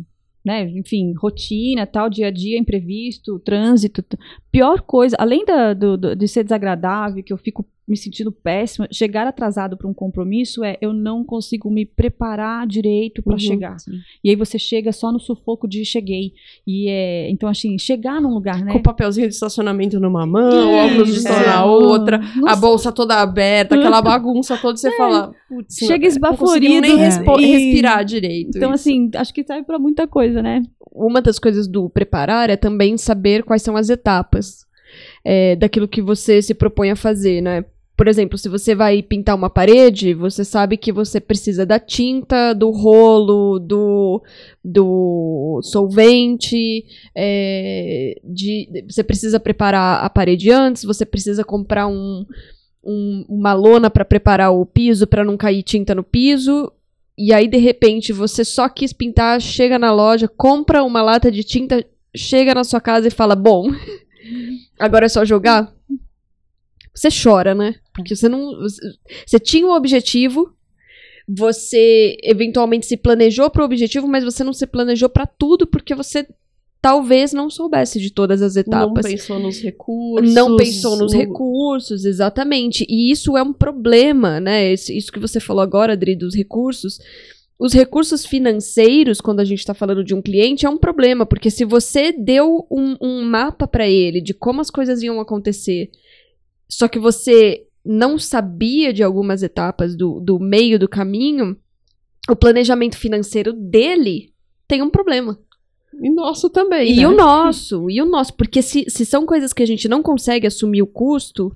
né? 0.45 0.69
Enfim, 0.71 1.13
rotina, 1.17 1.87
tal, 1.87 2.09
dia 2.09 2.27
a 2.27 2.31
dia, 2.31 2.59
imprevisto, 2.59 3.39
trânsito. 3.39 4.03
Pior 4.51 4.81
coisa, 4.81 5.15
além 5.17 5.45
da, 5.45 5.73
do, 5.73 5.95
do- 5.97 6.13
de 6.15 6.27
ser 6.27 6.43
desagradável, 6.43 7.23
que 7.23 7.31
eu 7.31 7.37
fico 7.37 7.65
me 7.87 7.95
sentindo 7.95 8.31
péssima, 8.31 8.85
chegar 8.91 9.25
atrasado 9.25 9.77
para 9.77 9.87
um 9.87 9.93
compromisso 9.93 10.61
é 10.63 10.77
eu 10.81 10.91
não 10.91 11.23
consigo 11.23 11.69
me 11.71 11.85
preparar 11.85 12.67
direito 12.67 13.23
para 13.23 13.33
Uhum, 13.33 13.39
chegar. 13.39 13.79
sim. 13.79 13.91
E 14.21 14.29
aí 14.29 14.35
você 14.35 14.59
chega 14.59 14.91
só 14.91 15.09
no 15.11 15.19
sufoco 15.19 15.67
de 15.69 15.85
cheguei. 15.85 16.33
E 16.67 16.89
é, 16.89 17.29
então 17.29 17.47
assim, 17.47 17.77
chegar 17.79 18.19
num 18.21 18.33
lugar, 18.33 18.61
né? 18.63 18.73
Com 18.73 18.79
o 18.79 18.83
papelzinho 18.83 19.27
de 19.29 19.33
estacionamento 19.33 19.99
numa 20.01 20.25
mão, 20.25 20.51
É, 20.77 20.85
óculos 20.85 21.13
de 21.13 21.21
sol 21.21 21.31
é. 21.31 21.45
na 21.45 21.63
outra, 21.63 22.17
Nossa. 22.17 22.49
a 22.51 22.55
bolsa 22.57 22.91
toda 22.91 23.15
aberta, 23.21 23.75
aquela 23.75 24.01
bagunça 24.01 24.57
toda, 24.57 24.75
você 24.77 24.91
fala, 24.91 25.33
putz, 25.47 25.75
Chega 25.77 26.05
esbaforido, 26.05 26.81
nem 26.81 26.91
é. 26.91 27.05
respo- 27.05 27.39
E- 27.39 27.45
respirar 27.45 28.03
direito. 28.03 28.49
Então, 28.57 28.73
isso. 28.73 28.81
assim, 28.89 29.09
acho 29.15 29.33
que 29.33 29.43
serve 29.45 29.63
para 29.63 29.79
muita 29.79 30.05
coisa, 30.07 30.41
né? 30.41 30.61
uma 30.99 31.21
das 31.21 31.37
coisas 31.37 31.67
do 31.67 31.87
preparar 31.89 32.49
é 32.49 32.57
também 32.57 32.97
saber 32.97 33.43
quais 33.43 33.61
são 33.61 33.77
as 33.77 33.87
etapas 33.87 34.65
é, 35.23 35.55
daquilo 35.55 35.87
que 35.87 36.01
você 36.01 36.41
se 36.41 36.55
propõe 36.55 36.89
a 36.89 36.95
fazer, 36.95 37.39
né? 37.39 37.63
Por 37.97 38.07
exemplo, 38.07 38.37
se 38.37 38.47
você 38.47 38.75
vai 38.75 39.01
pintar 39.01 39.35
uma 39.35 39.49
parede, 39.49 40.13
você 40.13 40.45
sabe 40.45 40.77
que 40.77 40.91
você 40.91 41.19
precisa 41.19 41.65
da 41.65 41.79
tinta, 41.79 42.53
do 42.53 42.69
rolo, 42.69 43.57
do, 43.57 44.21
do 44.63 45.59
solvente, 45.63 46.85
é, 47.15 48.19
de, 48.23 48.85
você 48.87 49.03
precisa 49.03 49.39
preparar 49.39 50.05
a 50.05 50.09
parede 50.11 50.51
antes, 50.51 50.83
você 50.83 51.07
precisa 51.07 51.43
comprar 51.43 51.87
um, 51.87 52.23
um- 52.85 53.25
uma 53.27 53.53
lona 53.53 53.89
para 53.89 54.05
preparar 54.05 54.51
o 54.53 54.63
piso 54.63 55.07
para 55.07 55.25
não 55.25 55.35
cair 55.35 55.63
tinta 55.63 55.95
no 55.95 56.03
piso. 56.03 56.71
E 57.17 57.33
aí, 57.33 57.47
de 57.47 57.57
repente, 57.57 58.13
você 58.13 58.45
só 58.45 58.69
quis 58.69 58.93
pintar, 58.93 59.41
chega 59.41 59.79
na 59.79 59.91
loja, 59.91 60.27
compra 60.27 60.83
uma 60.83 61.01
lata 61.01 61.31
de 61.31 61.43
tinta, 61.43 61.83
chega 62.15 62.53
na 62.53 62.63
sua 62.63 62.79
casa 62.79 63.07
e 63.07 63.11
fala: 63.11 63.35
Bom, 63.35 63.71
agora 64.77 65.07
é 65.07 65.09
só 65.09 65.25
jogar. 65.25 65.75
Você 66.97 67.09
chora, 67.11 67.53
né? 67.53 67.75
Porque 67.93 68.15
você 68.15 68.27
não. 68.27 68.51
Você 69.25 69.39
tinha 69.39 69.67
um 69.67 69.71
objetivo, 69.71 70.51
você 71.27 72.17
eventualmente 72.23 72.85
se 72.87 72.97
planejou 72.97 73.49
para 73.49 73.61
o 73.61 73.65
objetivo, 73.65 74.07
mas 74.07 74.23
você 74.23 74.43
não 74.43 74.53
se 74.53 74.65
planejou 74.65 75.07
para 75.09 75.25
tudo 75.27 75.67
porque 75.67 75.93
você 75.93 76.25
talvez 76.81 77.33
não 77.33 77.49
soubesse 77.49 77.99
de 77.99 78.11
todas 78.11 78.41
as 78.41 78.55
não 78.55 78.61
etapas. 78.61 79.05
pensou 79.05 79.39
nos 79.39 79.59
recursos. 79.61 80.33
Não 80.33 80.55
pensou 80.55 80.95
nos 80.97 81.13
no- 81.13 81.19
recursos, 81.19 82.05
exatamente. 82.05 82.85
E 82.89 83.11
isso 83.11 83.37
é 83.37 83.43
um 83.43 83.53
problema, 83.53 84.39
né? 84.39 84.71
Isso, 84.73 84.91
isso 84.91 85.11
que 85.11 85.19
você 85.19 85.39
falou 85.39 85.61
agora, 85.61 85.93
Adri, 85.93 86.15
dos 86.15 86.33
recursos. 86.35 86.99
Os 87.59 87.73
recursos 87.73 88.25
financeiros, 88.25 89.19
quando 89.19 89.39
a 89.39 89.45
gente 89.45 89.59
está 89.59 89.73
falando 89.73 90.03
de 90.03 90.13
um 90.15 90.21
cliente, 90.21 90.65
é 90.65 90.69
um 90.69 90.77
problema, 90.77 91.25
porque 91.25 91.49
se 91.49 91.65
você 91.65 92.11
deu 92.11 92.67
um, 92.71 92.95
um 93.01 93.23
mapa 93.23 93.67
para 93.67 93.87
ele 93.87 94.21
de 94.21 94.33
como 94.33 94.61
as 94.61 94.69
coisas 94.69 95.01
iam 95.01 95.19
acontecer, 95.19 95.89
só 96.69 96.87
que 96.87 96.99
você 96.99 97.65
não 97.83 98.19
sabia 98.19 98.91
de 98.91 99.01
algumas 99.01 99.41
etapas 99.41 99.95
do, 99.95 100.19
do 100.19 100.39
meio 100.39 100.77
do 100.77 100.89
caminho, 100.89 101.55
o 102.29 102.35
planejamento 102.35 102.97
financeiro 102.97 103.53
dele 103.53 104.33
tem 104.67 104.81
um 104.81 104.89
problema. 104.89 105.39
E 106.01 106.09
nosso 106.09 106.49
também. 106.49 106.91
E 106.91 106.97
né? 106.97 107.07
o 107.07 107.15
nosso, 107.15 107.89
e 107.89 108.01
o 108.01 108.05
nosso. 108.05 108.33
Porque 108.33 108.61
se, 108.61 108.85
se 108.89 109.05
são 109.05 109.25
coisas 109.25 109.53
que 109.53 109.63
a 109.63 109.65
gente 109.65 109.87
não 109.87 110.03
consegue 110.03 110.45
assumir 110.45 110.81
o 110.81 110.87
custo 110.87 111.55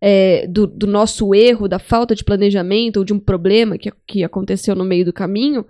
é, 0.00 0.46
do, 0.46 0.66
do 0.66 0.86
nosso 0.86 1.34
erro, 1.34 1.66
da 1.66 1.78
falta 1.78 2.14
de 2.14 2.22
planejamento 2.22 2.98
ou 2.98 3.04
de 3.04 3.12
um 3.12 3.18
problema 3.18 3.78
que, 3.78 3.90
que 4.06 4.22
aconteceu 4.22 4.74
no 4.74 4.84
meio 4.84 5.04
do 5.04 5.12
caminho, 5.12 5.64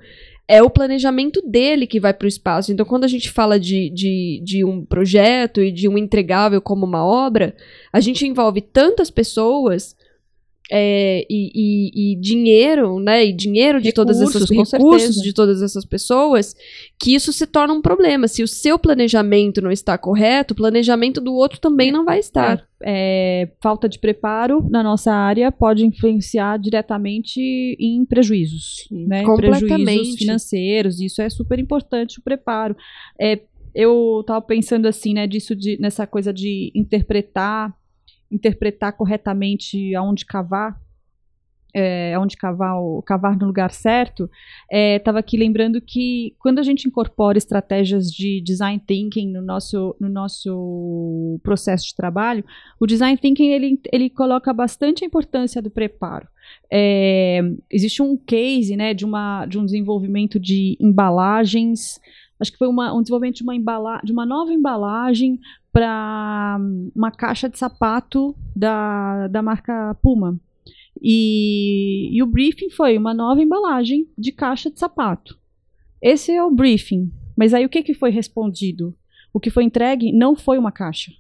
é 0.51 0.61
o 0.61 0.69
planejamento 0.69 1.41
dele 1.47 1.87
que 1.87 2.01
vai 2.01 2.13
para 2.13 2.25
o 2.25 2.29
espaço. 2.29 2.73
Então, 2.73 2.85
quando 2.85 3.05
a 3.05 3.09
gente 3.09 3.31
fala 3.31 3.59
de, 3.59 3.89
de, 3.91 4.43
de 4.43 4.65
um 4.65 4.85
projeto 4.85 5.63
e 5.63 5.71
de 5.71 5.89
um 5.89 5.97
entregável 5.97 6.61
como 6.61 6.85
uma 6.85 7.07
obra, 7.07 7.55
a 7.93 8.01
gente 8.01 8.27
envolve 8.27 8.61
tantas 8.61 9.13
pessoas. 9.13 9.95
É, 10.73 11.27
e, 11.29 11.51
e- 11.55 12.13
e 12.13 12.17
dinheiro, 12.21 13.01
né? 13.01 13.25
E 13.25 13.33
dinheiro 13.33 13.81
de 13.81 13.93
todas 13.93 14.21
essas 14.21 14.49
Recursos, 14.49 14.73
recursos 14.73 15.01
certeza. 15.03 15.23
de 15.23 15.33
todas 15.33 15.63
essas 15.63 15.85
pessoas, 15.85 16.55
que 16.99 17.15
isso 17.15 17.33
se 17.33 17.47
torna 17.47 17.75
um 17.75 17.83
problema. 17.83 18.29
Se 18.29 18.43
o 18.43 18.49
seu 18.49 18.79
planejamento 18.79 19.61
não 19.61 19.71
está 19.71 19.99
correto, 19.99 20.53
o 20.55 20.57
planejamento 20.57 21.21
do 21.21 21.35
outro 21.35 21.59
também 21.61 21.91
não 21.91 22.05
vai 22.05 22.19
estar. 22.21 22.65
é, 22.83 23.51
falta 23.63 23.87
de 23.89 23.99
preparo 23.99 24.67
na 24.71 24.83
nossa 24.83 25.13
área 25.13 25.53
pode 25.53 25.85
influenciar 25.85 26.57
diretamente 26.59 27.41
em 27.79 28.05
prejuízos, 28.07 28.87
né? 28.91 29.23
completamente. 29.25 29.85
Prejuízos 29.85 30.17
financeiros. 30.19 31.01
Isso 31.01 31.21
é 31.21 31.29
super 31.29 31.59
importante 31.59 32.19
o 32.19 32.23
preparo. 32.23 32.75
É, 33.21 33.41
eu 33.75 34.21
estava 34.23 34.41
pensando 34.41 34.87
assim, 34.89 35.15
né, 35.15 35.27
disso 35.27 35.55
de, 35.55 35.79
nessa 35.81 36.07
coisa 36.07 36.33
de 36.33 36.73
interpretar, 36.75 37.73
interpretar 38.31 38.97
corretamente 38.97 39.95
aonde 39.95 40.25
cavar. 40.25 40.79
É, 41.73 42.15
aonde 42.15 42.37
cavar, 42.37 42.75
cavar 43.07 43.39
no 43.39 43.47
lugar 43.47 43.71
certo, 43.71 44.29
estava 44.69 45.21
aqui 45.21 45.37
lembrando 45.37 45.81
que 45.81 46.35
quando 46.41 46.59
a 46.59 46.65
gente 46.65 46.89
incorpora 46.89 47.39
estratégias 47.39 48.11
de 48.11 48.41
design 48.41 48.83
thinking 48.85 49.31
no 49.31 49.41
nosso, 49.41 49.95
no 50.01 50.09
nosso 50.09 51.39
processo 51.45 51.87
de 51.87 51.95
trabalho, 51.95 52.45
o 52.81 52.89
design 52.89 53.17
thinking 53.17 53.53
ele, 53.53 53.81
ele 53.93 54.11
coloca 54.11 54.53
bastante 54.53 55.05
a 55.05 55.07
importância 55.07 55.63
do 55.63 55.71
preparo. 55.71 56.27
É, 56.73 57.41
existe 57.71 58.03
um 58.03 58.17
case 58.17 58.75
né, 58.77 58.93
de, 58.93 59.05
uma, 59.05 59.47
de 59.47 59.57
um 59.57 59.65
desenvolvimento 59.65 60.41
de 60.41 60.77
embalagens, 60.81 62.01
acho 62.41 62.51
que 62.51 62.59
foi 62.59 62.69
uma, 62.69 62.93
um 62.95 63.03
desenvolvimento 63.03 63.37
de 63.37 63.43
uma, 63.43 63.55
embala, 63.55 64.01
de 64.03 64.13
uma 64.13 64.25
nova 64.25 64.53
embalagem 64.53 65.39
para 65.73 66.59
uma 66.95 67.11
caixa 67.11 67.49
de 67.49 67.59
sapato 67.59 68.35
da, 68.57 69.29
da 69.29 69.43
marca 69.43 69.95
Puma. 70.03 70.41
E, 71.01 72.11
e 72.13 72.23
o 72.23 72.27
briefing 72.27 72.71
foi 72.71 72.99
uma 72.99 73.15
nova 73.15 73.43
embalagem 73.43 74.09
de 74.19 74.33
caixa 74.33 74.71
de 74.71 74.79
sapato. 74.79 75.39
Esse 76.03 76.33
é 76.33 76.43
o 76.43 76.51
briefing. 76.51 77.13
Mas 77.37 77.55
aí 77.55 77.65
o 77.65 77.69
que, 77.69 77.83
que 77.83 77.95
foi 77.95 78.11
respondido? 78.11 78.95
O 79.33 79.39
que 79.39 79.51
foi 79.51 79.65
entregue 79.65 80.13
não 80.13 80.35
foi 80.35 80.59
uma 80.59 80.73
caixa. 80.73 81.13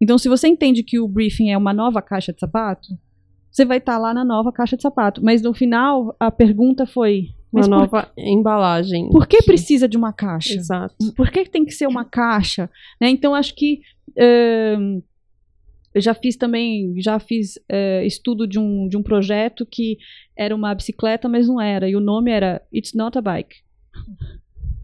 Então, 0.00 0.18
se 0.18 0.28
você 0.28 0.48
entende 0.48 0.82
que 0.82 0.98
o 0.98 1.06
briefing 1.06 1.50
é 1.50 1.56
uma 1.56 1.72
nova 1.72 2.02
caixa 2.02 2.32
de 2.32 2.40
sapato, 2.40 2.88
você 3.50 3.64
vai 3.64 3.78
estar 3.78 3.98
lá 3.98 4.12
na 4.12 4.24
nova 4.24 4.50
caixa 4.50 4.76
de 4.76 4.82
sapato. 4.82 5.22
Mas 5.22 5.40
no 5.42 5.54
final, 5.54 6.16
a 6.18 6.30
pergunta 6.30 6.86
foi: 6.86 7.28
Uma 7.52 7.60
mas 7.60 7.68
por- 7.68 7.70
nova 7.70 8.12
embalagem. 8.16 9.10
por 9.10 9.26
que 9.26 9.42
precisa 9.42 9.86
de 9.88 9.96
uma 9.96 10.12
caixa? 10.12 10.54
Exato. 10.54 10.94
Por 11.14 11.30
que 11.30 11.44
tem 11.44 11.64
que 11.64 11.72
ser 11.72 11.86
uma 11.86 12.04
caixa? 12.04 12.70
Né? 13.00 13.10
Então, 13.10 13.34
acho 13.34 13.54
que 13.54 13.80
ahn, 14.18 15.00
eu 15.94 16.00
já 16.00 16.14
fiz 16.14 16.36
também, 16.36 16.94
já 17.02 17.18
fiz 17.18 17.58
estudo 18.04 18.46
de 18.46 18.58
um, 18.58 18.88
de 18.88 18.96
um 18.96 19.02
projeto 19.02 19.66
que 19.66 19.98
era 20.34 20.54
uma 20.56 20.74
bicicleta, 20.74 21.28
mas 21.28 21.46
não 21.46 21.60
era. 21.60 21.88
E 21.88 21.94
o 21.94 22.00
nome 22.00 22.30
era 22.30 22.62
It's 22.74 22.94
Not 22.94 23.18
a 23.18 23.20
Bike. 23.20 23.56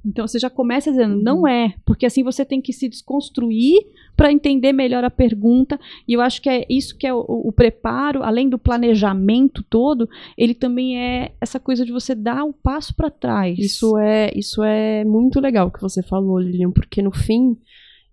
Então 0.04 0.26
você 0.26 0.38
já 0.38 0.48
começa 0.50 0.90
dizendo, 0.90 1.20
não 1.22 1.46
é, 1.48 1.74
porque 1.84 2.04
assim 2.06 2.22
você 2.22 2.44
tem 2.44 2.60
que 2.60 2.72
se 2.72 2.88
desconstruir 2.88 3.78
para 4.18 4.32
entender 4.32 4.72
melhor 4.72 5.04
a 5.04 5.10
pergunta. 5.10 5.78
E 6.06 6.12
eu 6.12 6.20
acho 6.20 6.42
que 6.42 6.50
é 6.50 6.66
isso 6.68 6.98
que 6.98 7.06
é 7.06 7.14
o, 7.14 7.24
o 7.28 7.52
preparo, 7.52 8.24
além 8.24 8.48
do 8.48 8.58
planejamento 8.58 9.62
todo, 9.62 10.08
ele 10.36 10.54
também 10.54 10.98
é 10.98 11.30
essa 11.40 11.60
coisa 11.60 11.86
de 11.86 11.92
você 11.92 12.16
dar 12.16 12.42
o 12.42 12.52
passo 12.52 12.92
para 12.96 13.12
trás. 13.12 13.56
Isso 13.56 13.96
é, 13.96 14.32
isso 14.34 14.64
é 14.64 15.04
muito 15.04 15.38
legal 15.38 15.70
que 15.70 15.80
você 15.80 16.02
falou, 16.02 16.40
Lilian, 16.40 16.72
porque 16.72 17.00
no 17.00 17.12
fim, 17.12 17.56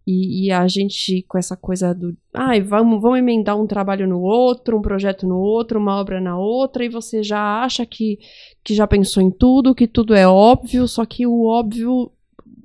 e, 0.05 0.45
e 0.45 0.51
a 0.51 0.67
gente 0.67 1.25
com 1.27 1.39
essa 1.39 1.57
coisa 1.57 1.91
do. 1.91 2.15
Ai, 2.31 2.61
vamos, 2.61 3.01
vamos 3.01 3.17
emendar 3.17 3.59
um 3.59 3.65
trabalho 3.65 4.07
no 4.07 4.21
outro, 4.21 4.77
um 4.77 4.83
projeto 4.83 5.25
no 5.25 5.39
outro, 5.39 5.79
uma 5.79 5.99
obra 5.99 6.21
na 6.21 6.37
outra, 6.37 6.85
e 6.85 6.89
você 6.89 7.23
já 7.23 7.63
acha 7.63 7.83
que, 7.83 8.19
que 8.63 8.75
já 8.75 8.85
pensou 8.85 9.23
em 9.23 9.31
tudo, 9.31 9.73
que 9.73 9.87
tudo 9.87 10.13
é 10.13 10.27
óbvio, 10.27 10.87
só 10.87 11.03
que 11.03 11.25
o 11.25 11.45
óbvio 11.45 12.11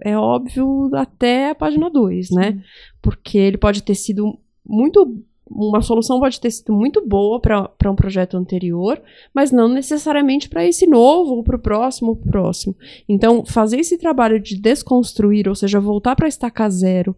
é 0.03 0.17
óbvio 0.17 0.91
até 0.95 1.51
a 1.51 1.55
página 1.55 1.91
2, 1.91 2.31
né? 2.31 2.63
Porque 3.03 3.39
ele 3.39 3.59
pode 3.59 3.83
ter 3.83 3.95
sido 3.95 4.39
muito. 4.65 5.23
Uma 5.53 5.83
solução 5.83 6.21
pode 6.21 6.41
ter 6.41 6.51
sido 6.51 6.73
muito 6.73 7.05
boa 7.05 7.41
para 7.41 7.91
um 7.91 7.97
projeto 7.97 8.37
anterior, 8.37 9.03
mas 9.35 9.51
não 9.51 9.67
necessariamente 9.67 10.49
para 10.49 10.65
esse 10.65 10.87
novo, 10.87 11.35
ou 11.35 11.43
para 11.43 11.57
o 11.57 11.61
próximo, 11.61 12.11
ou 12.11 12.17
pro 12.17 12.31
próximo. 12.31 12.77
Então, 13.09 13.45
fazer 13.45 13.81
esse 13.81 13.99
trabalho 13.99 14.39
de 14.39 14.57
desconstruir, 14.61 15.49
ou 15.49 15.57
seja, 15.57 15.81
voltar 15.81 16.15
para 16.15 16.29
estaca 16.29 16.71
zero, 16.71 17.17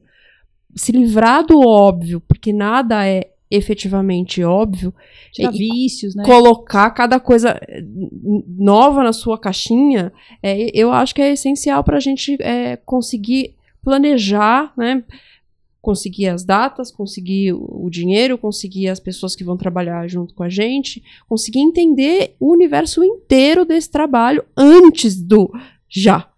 se 0.75 0.93
livrar 0.93 1.45
do 1.45 1.61
óbvio, 1.61 2.23
porque 2.27 2.55
nada 2.55 3.07
é 3.07 3.33
efetivamente 3.53 4.43
óbvio, 4.43 4.95
Tirar 5.31 5.53
vícios, 5.53 6.15
né? 6.15 6.25
colocar 6.25 6.91
cada 6.91 7.21
coisa 7.21 7.61
eh, 7.69 7.85
nova 8.49 9.05
na 9.05 9.13
sua 9.13 9.39
caixinha, 9.39 10.11
é, 10.43 10.71
eu 10.73 10.91
acho 10.91 11.15
que 11.15 11.21
é 11.21 11.33
essencial 11.33 11.85
para 11.85 11.99
a 11.99 12.01
gente 12.01 12.37
é, 12.41 12.77
conseguir 12.77 13.55
planejar, 13.83 14.73
né? 14.77 15.05
Conseguir 15.83 16.29
as 16.29 16.45
datas, 16.45 16.93
conseguir 16.93 17.53
o 17.53 17.89
dinheiro, 17.91 18.39
conseguir 18.39 18.89
as 18.89 19.01
pessoas 19.01 19.35
que 19.35 19.43
vão 19.43 19.57
trabalhar 19.57 20.09
junto 20.09 20.33
com 20.33 20.45
a 20.45 20.49
gente, 20.49 21.03
conseguir 21.29 21.59
entender 21.59 22.37
o 22.39 22.53
universo 22.53 23.03
inteiro 23.03 23.65
desse 23.65 23.91
trabalho 23.91 24.45
antes 24.57 25.21
do 25.21 25.51
já. 25.89 26.32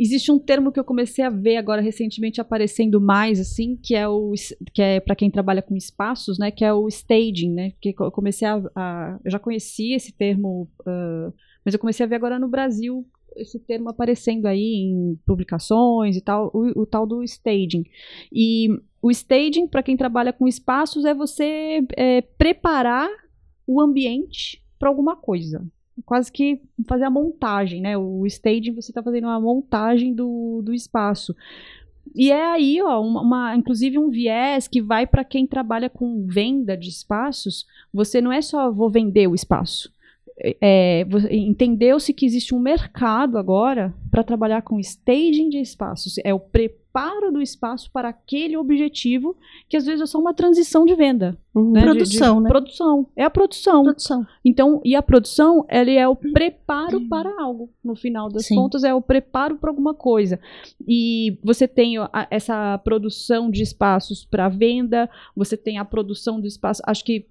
Existe 0.00 0.30
um 0.32 0.38
termo 0.38 0.72
que 0.72 0.78
eu 0.80 0.84
comecei 0.84 1.24
a 1.24 1.30
ver 1.30 1.56
agora 1.56 1.80
recentemente 1.82 2.40
aparecendo 2.40 3.00
mais 3.00 3.38
assim, 3.40 3.76
que 3.76 3.94
é 3.94 4.08
o 4.08 4.32
que 4.72 4.82
é 4.82 5.00
para 5.00 5.14
quem 5.16 5.30
trabalha 5.30 5.62
com 5.62 5.76
espaços, 5.76 6.38
né, 6.38 6.50
que 6.50 6.64
é 6.64 6.72
o 6.72 6.88
staging, 6.88 7.52
né? 7.52 7.72
Que 7.80 7.94
eu 7.98 8.10
comecei 8.10 8.46
a, 8.46 8.62
a- 8.74 9.18
eu 9.24 9.30
já 9.30 9.38
conhecia 9.38 9.96
esse 9.96 10.12
termo, 10.12 10.68
ah, 10.86 11.32
mas 11.64 11.74
eu 11.74 11.80
comecei 11.80 12.04
a 12.04 12.08
ver 12.08 12.16
agora 12.16 12.38
no 12.38 12.48
Brasil 12.48 13.06
esse 13.36 13.58
termo 13.60 13.90
aparecendo 13.90 14.46
aí 14.46 14.62
em 14.76 15.18
publicações 15.26 16.16
e 16.16 16.22
tal, 16.22 16.50
o, 16.54 16.82
o 16.82 16.86
tal 16.86 17.06
do 17.06 17.22
staging. 17.22 17.84
E 18.32 18.68
o 19.02 19.10
staging 19.10 19.66
para 19.66 19.82
quem 19.82 19.94
trabalha 19.96 20.32
com 20.32 20.48
espaços 20.48 21.04
é 21.04 21.12
você 21.12 21.82
é, 21.96 22.22
preparar 22.22 23.08
o 23.66 23.78
ambiente 23.80 24.62
para 24.78 24.88
alguma 24.88 25.16
coisa 25.16 25.62
quase 26.04 26.30
que 26.30 26.60
fazer 26.86 27.04
a 27.04 27.10
montagem, 27.10 27.80
né? 27.80 27.96
O 27.96 28.26
staging 28.26 28.72
você 28.72 28.90
está 28.90 29.02
fazendo 29.02 29.24
uma 29.24 29.40
montagem 29.40 30.12
do, 30.14 30.60
do 30.62 30.74
espaço. 30.74 31.34
E 32.14 32.30
é 32.30 32.46
aí, 32.52 32.80
ó, 32.82 33.00
uma, 33.00 33.20
uma- 33.20 33.56
inclusive 33.56 33.98
um 33.98 34.10
viés 34.10 34.68
que 34.68 34.80
vai 34.80 35.06
para 35.06 35.24
quem 35.24 35.46
trabalha 35.46 35.90
com 35.90 36.24
venda 36.26 36.76
de 36.76 36.88
espaços. 36.88 37.66
Você 37.92 38.20
não 38.20 38.32
é 38.32 38.40
só 38.40 38.70
vou 38.70 38.88
vender 38.90 39.26
o 39.26 39.34
espaço. 39.34 39.92
É, 40.60 41.06
Entendeu-se 41.30 42.12
que 42.12 42.26
existe 42.26 42.54
um 42.54 42.58
mercado 42.60 43.38
agora 43.38 43.92
para 44.10 44.22
trabalhar 44.22 44.62
com 44.62 44.78
staging 44.78 45.48
de 45.48 45.58
espaços. 45.58 46.18
É 46.24 46.32
o 46.32 46.38
preparo 46.38 46.85
do 47.32 47.42
espaço 47.42 47.90
para 47.92 48.08
aquele 48.08 48.56
objetivo, 48.56 49.36
que 49.68 49.76
às 49.76 49.84
vezes 49.84 50.00
é 50.00 50.06
só 50.06 50.18
uma 50.18 50.32
transição 50.32 50.84
de 50.84 50.94
venda. 50.94 51.36
Uhum. 51.54 51.72
né? 51.72 51.80
De- 51.80 51.86
de 51.86 51.92
Produção, 51.94 52.40
né? 52.40 52.48
Produção. 52.48 53.06
É 53.16 53.24
a 53.24 53.30
produção. 53.30 53.82
Produção. 53.84 54.26
Então, 54.44 54.80
e 54.84 54.94
a 54.94 55.02
produção, 55.02 55.64
ele 55.70 55.94
é 55.94 56.06
o 56.06 56.14
preparo 56.16 57.00
para 57.08 57.30
algo. 57.40 57.70
No 57.82 57.94
final 57.96 58.28
das 58.28 58.46
Sim. 58.46 58.56
contas, 58.56 58.84
é 58.84 58.94
o 58.94 59.00
preparo 59.02 59.56
para 59.56 59.70
alguma 59.70 59.94
coisa. 59.94 60.38
E 60.86 61.38
você 61.42 61.66
tem 61.68 61.96
a- 61.98 62.26
essa 62.30 62.76
produção 62.78 63.50
de 63.50 63.62
espaços 63.62 64.24
para 64.24 64.48
venda, 64.48 65.08
você 65.34 65.56
tem 65.56 65.78
a 65.78 65.84
produção 65.84 66.40
do 66.40 66.46
espaço. 66.46 66.82
Acho 66.86 67.04
que 67.04 67.26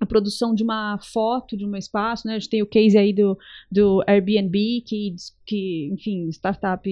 a 0.00 0.06
produção 0.06 0.54
de 0.54 0.62
uma 0.62 0.98
foto 0.98 1.56
de 1.56 1.66
um 1.66 1.76
espaço, 1.76 2.26
né? 2.26 2.34
A 2.34 2.38
gente 2.38 2.50
tem 2.50 2.62
o 2.62 2.66
case 2.66 2.96
aí 2.96 3.12
do, 3.12 3.36
do 3.70 4.02
Airbnb, 4.06 4.82
que, 4.86 5.14
que 5.44 5.90
enfim, 5.92 6.28
startup, 6.28 6.88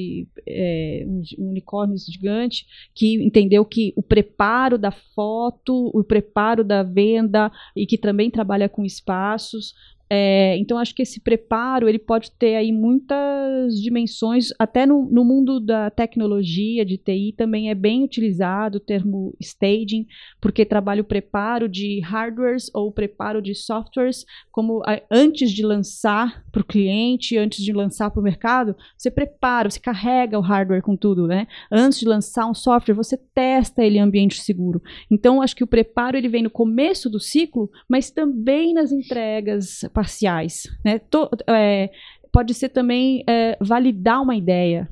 é, 0.46 1.04
um 1.06 1.22
unicórnio 1.50 1.96
gigante, 1.98 2.66
que 2.94 3.14
entendeu 3.24 3.64
que 3.64 3.92
o 3.96 4.02
preparo 4.02 4.76
da 4.76 4.90
foto, 4.90 5.90
o 5.94 6.02
preparo 6.02 6.64
da 6.64 6.82
venda 6.82 7.50
e 7.74 7.86
que 7.86 7.96
também 7.96 8.30
trabalha 8.30 8.68
com 8.68 8.84
espaços. 8.84 9.74
É, 10.08 10.56
então 10.58 10.78
acho 10.78 10.94
que 10.94 11.02
esse 11.02 11.18
preparo 11.20 11.88
ele 11.88 11.98
pode 11.98 12.30
ter 12.32 12.54
aí 12.54 12.70
muitas 12.70 13.80
dimensões, 13.80 14.50
até 14.58 14.86
no, 14.86 15.08
no 15.10 15.24
mundo 15.24 15.58
da 15.58 15.90
tecnologia, 15.90 16.84
de 16.84 16.96
TI, 16.96 17.32
também 17.36 17.70
é 17.70 17.74
bem 17.74 18.04
utilizado 18.04 18.78
o 18.78 18.80
termo 18.80 19.34
staging, 19.40 20.06
porque 20.40 20.64
trabalha 20.64 21.00
o 21.00 21.04
preparo 21.04 21.68
de 21.68 22.00
hardwares 22.00 22.70
ou 22.72 22.88
o 22.88 22.92
preparo 22.92 23.42
de 23.42 23.52
softwares, 23.54 24.24
como 24.52 24.80
a- 24.86 25.02
antes 25.10 25.50
de 25.50 25.64
lançar 25.64 26.44
para 26.52 26.62
o 26.62 26.64
cliente, 26.64 27.36
antes 27.36 27.64
de 27.64 27.72
lançar 27.72 28.10
para 28.10 28.20
o 28.20 28.24
mercado, 28.24 28.76
você 28.96 29.10
prepara, 29.10 29.68
você 29.68 29.80
carrega 29.80 30.38
o 30.38 30.42
hardware 30.42 30.82
com 30.82 30.96
tudo, 30.96 31.26
né? 31.26 31.48
Antes 31.70 31.98
de 31.98 32.06
lançar 32.06 32.46
um 32.46 32.54
software, 32.54 32.94
você 32.94 33.16
testa 33.34 33.84
ele 33.84 33.98
em 33.98 34.02
ambiente 34.02 34.40
seguro. 34.40 34.80
Então, 35.10 35.42
acho 35.42 35.56
que 35.56 35.64
o 35.64 35.66
preparo 35.66 36.16
ele 36.16 36.28
vem 36.28 36.42
no 36.44 36.50
começo 36.50 37.10
do 37.10 37.18
ciclo, 37.18 37.68
mas 37.88 38.10
também 38.10 38.72
nas 38.72 38.92
entregas 38.92 39.80
parciais. 39.96 40.64
Né? 40.84 40.98
To- 40.98 41.30
é, 41.48 41.90
pode 42.30 42.52
ser 42.52 42.68
também 42.68 43.24
é, 43.26 43.56
validar 43.58 44.20
uma 44.20 44.36
ideia. 44.36 44.86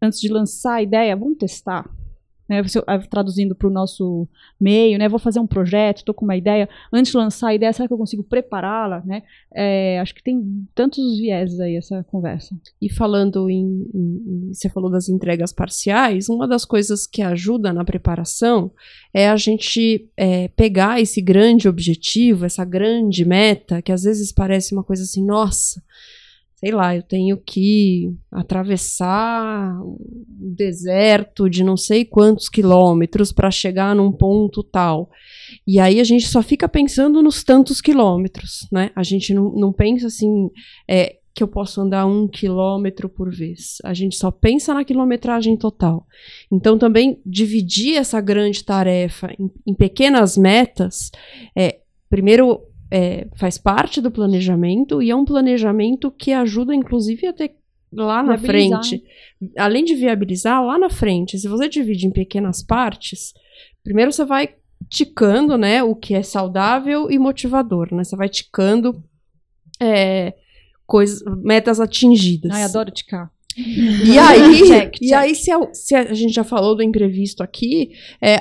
Antes 0.00 0.20
de 0.20 0.28
lançar 0.28 0.74
a 0.74 0.82
ideia, 0.82 1.16
vamos 1.16 1.38
testar. 1.38 1.90
Né, 2.48 2.60
eu- 2.60 2.84
ah, 2.86 2.98
traduzindo 2.98 3.54
para 3.54 3.68
o 3.68 3.70
nosso 3.70 4.26
meio, 4.58 4.98
né, 4.98 5.08
vou 5.08 5.18
fazer 5.18 5.38
um 5.38 5.46
projeto, 5.46 5.98
estou 5.98 6.14
com 6.14 6.24
uma 6.24 6.36
ideia. 6.36 6.68
Antes 6.92 7.12
de 7.12 7.18
lançar 7.18 7.48
a 7.48 7.54
ideia, 7.54 7.72
será 7.72 7.86
que 7.86 7.92
eu 7.92 7.98
consigo 7.98 8.22
prepará-la? 8.24 9.02
Né? 9.04 9.22
É, 9.54 10.00
acho 10.00 10.14
que 10.14 10.22
tem 10.22 10.66
tantos 10.74 11.18
vieses 11.18 11.60
aí 11.60 11.76
essa 11.76 12.02
conversa. 12.04 12.56
E 12.80 12.90
falando 12.90 13.50
em, 13.50 13.86
em- 13.94 14.22
em- 14.48 14.54
Você 14.54 14.68
falou 14.70 14.90
das 14.90 15.08
entregas 15.08 15.52
parciais, 15.52 16.28
uma 16.30 16.48
das 16.48 16.64
coisas 16.64 17.06
que 17.06 17.20
ajuda 17.20 17.72
na 17.72 17.84
preparação 17.84 18.70
é 19.12 19.28
a 19.28 19.36
gente 19.36 20.08
é, 20.16 20.48
pegar 20.48 21.00
esse 21.00 21.20
grande 21.20 21.68
objetivo, 21.68 22.44
essa 22.46 22.64
grande 22.64 23.24
meta, 23.24 23.82
que 23.82 23.92
às 23.92 24.02
vezes 24.04 24.32
parece 24.32 24.72
uma 24.74 24.82
coisa 24.82 25.02
assim, 25.02 25.24
nossa, 25.24 25.82
sei 26.58 26.72
lá, 26.72 26.96
eu 26.96 27.02
tenho 27.04 27.36
que 27.36 28.12
atravessar 28.32 29.80
um 29.80 29.96
deserto 30.56 31.48
de 31.48 31.62
não 31.62 31.76
sei 31.76 32.04
quantos 32.04 32.48
quilômetros 32.48 33.30
para 33.30 33.48
chegar 33.48 33.94
num 33.94 34.10
ponto 34.10 34.64
tal. 34.64 35.08
E 35.64 35.78
aí 35.78 36.00
a 36.00 36.04
gente 36.04 36.26
só 36.26 36.42
fica 36.42 36.68
pensando 36.68 37.22
nos 37.22 37.44
tantos 37.44 37.80
quilômetros, 37.80 38.66
né? 38.72 38.90
A 38.96 39.04
gente 39.04 39.32
não, 39.32 39.52
não 39.52 39.72
pensa 39.72 40.08
assim, 40.08 40.50
é, 40.90 41.18
que 41.32 41.44
eu 41.44 41.48
posso 41.48 41.80
andar 41.80 42.04
um 42.06 42.26
quilômetro 42.26 43.08
por 43.08 43.32
vez. 43.32 43.76
A 43.84 43.94
gente 43.94 44.16
só 44.16 44.28
pensa 44.28 44.74
na 44.74 44.84
quilometragem 44.84 45.56
total. 45.56 46.08
Então, 46.50 46.76
também 46.76 47.22
dividir 47.24 47.94
essa 47.94 48.20
grande 48.20 48.64
tarefa 48.64 49.32
em, 49.38 49.48
em 49.64 49.74
pequenas 49.74 50.36
metas, 50.36 51.12
é, 51.56 51.78
primeiro, 52.10 52.67
é, 52.90 53.26
faz 53.36 53.58
parte 53.58 54.00
do 54.00 54.10
planejamento 54.10 55.02
e 55.02 55.10
é 55.10 55.16
um 55.16 55.24
planejamento 55.24 56.10
que 56.10 56.32
ajuda, 56.32 56.74
inclusive, 56.74 57.26
a 57.26 57.32
ter 57.32 57.54
lá 57.92 58.22
na 58.22 58.36
Viabilizar, 58.36 58.84
frente. 58.84 59.04
Além 59.56 59.84
de 59.84 59.94
viabilizar, 59.94 60.62
lá 60.64 60.78
na 60.78 60.90
frente, 60.90 61.38
se 61.38 61.48
você 61.48 61.68
divide 61.68 62.06
em 62.06 62.10
pequenas 62.10 62.62
partes, 62.62 63.32
primeiro 63.82 64.12
você 64.12 64.24
vai 64.24 64.54
ticando, 64.88 65.58
né, 65.58 65.82
o 65.82 65.94
que 65.94 66.14
é 66.14 66.22
saudável 66.22 67.10
e 67.10 67.18
motivador, 67.18 67.88
né? 67.92 68.04
Você 68.04 68.16
vai 68.16 68.28
ticando 68.28 69.02
é, 69.80 70.34
coisas, 70.86 71.22
metas 71.42 71.80
atingidas. 71.80 72.52
Ai, 72.52 72.62
adoro 72.62 72.90
ticar. 72.90 73.30
E 73.56 74.18
aí, 74.18 74.62
Check, 74.66 74.96
e 74.96 75.08
check. 75.08 75.12
aí 75.12 75.34
se, 75.34 75.50
a, 75.50 75.74
se 75.74 75.94
a 75.94 76.14
gente 76.14 76.32
já 76.32 76.44
falou 76.44 76.76
do 76.76 76.82
imprevisto 76.82 77.42
aqui, 77.42 77.90
é, 78.22 78.40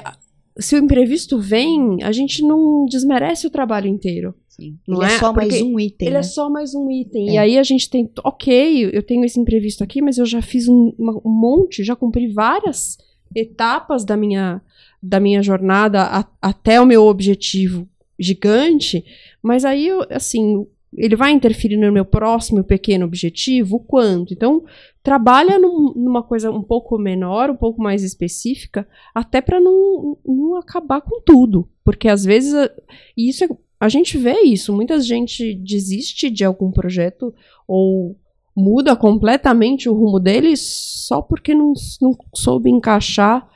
se 0.60 0.76
o 0.76 0.80
imprevisto 0.80 1.40
vem, 1.40 2.04
a 2.04 2.12
gente 2.12 2.42
não 2.42 2.86
desmerece 2.86 3.46
o 3.48 3.50
trabalho 3.50 3.88
inteiro. 3.88 4.34
Sim. 4.48 4.78
Não 4.88 5.02
Ele 5.04 5.12
é, 5.12 5.16
é? 5.16 5.20
só 5.20 5.32
mais 5.34 5.62
um 5.62 5.80
item. 5.80 6.08
Ele 6.08 6.14
né? 6.16 6.20
é 6.20 6.24
só 6.24 6.50
mais 6.50 6.74
um 6.74 6.90
item. 6.90 7.30
É. 7.30 7.34
E 7.34 7.38
aí 7.38 7.58
a 7.60 7.64
gente 7.64 7.90
tem, 7.90 8.10
ok, 8.24 8.90
eu 8.92 9.04
tenho 9.04 9.24
esse 9.24 9.40
imprevisto 9.40 9.84
aqui, 9.84 10.02
mas 10.02 10.18
eu 10.18 10.26
já 10.26 10.42
fiz 10.42 10.68
um, 10.68 10.94
uma- 10.98 11.22
um 11.24 11.30
monte, 11.30 11.84
já 11.84 11.96
cumpri 11.96 12.28
várias 12.28 12.98
etapas 13.36 14.04
da 14.04 14.18
minha, 14.18 14.60
da 15.02 15.20
minha 15.20 15.44
jornada 15.44 16.02
a- 16.04 16.26
até 16.42 16.82
o 16.82 16.86
meu 16.86 17.04
objetivo 17.04 17.88
gigante. 18.20 19.06
Mas 19.44 19.64
aí, 19.64 19.88
eu, 19.88 20.06
assim, 20.10 20.66
ele 20.96 21.16
vai 21.16 21.32
interferir 21.32 21.78
no 21.78 21.92
meu 21.92 22.06
próximo 22.06 22.64
pequeno 22.64 23.06
objetivo? 23.06 23.76
O 23.78 23.80
quanto? 23.80 24.34
Então, 24.34 24.64
trabalha 25.04 25.60
num- 25.60 25.94
numa 25.96 26.24
coisa 26.24 26.52
um 26.52 26.62
pouco 26.64 26.98
menor, 26.98 27.50
um 27.50 27.56
pouco 27.56 27.82
mais 27.82 28.04
específica, 28.04 28.88
até 29.14 29.42
para 29.42 29.60
não, 29.60 30.18
não 30.26 30.56
acabar 30.58 31.02
com 31.02 31.22
tudo. 31.22 31.68
Porque 31.84 32.08
às 32.08 32.24
vezes, 32.26 32.54
a- 32.54 32.72
isso 33.16 33.44
é 33.44 33.50
a 33.80 33.90
gente 33.90 34.18
vê 34.18 34.42
isso. 34.42 34.74
Muita 34.74 35.00
gente 35.00 35.54
desiste 35.54 36.32
de 36.32 36.44
algum 36.44 36.72
projeto 36.72 37.32
ou 37.68 38.18
muda 38.56 38.96
completamente 38.96 39.88
o 39.88 39.94
rumo 39.94 40.20
dele 40.20 40.56
só 40.58 41.22
porque 41.22 41.54
não, 41.54 41.74
não 42.02 42.18
soube 42.34 42.72
encaixar 42.72 43.48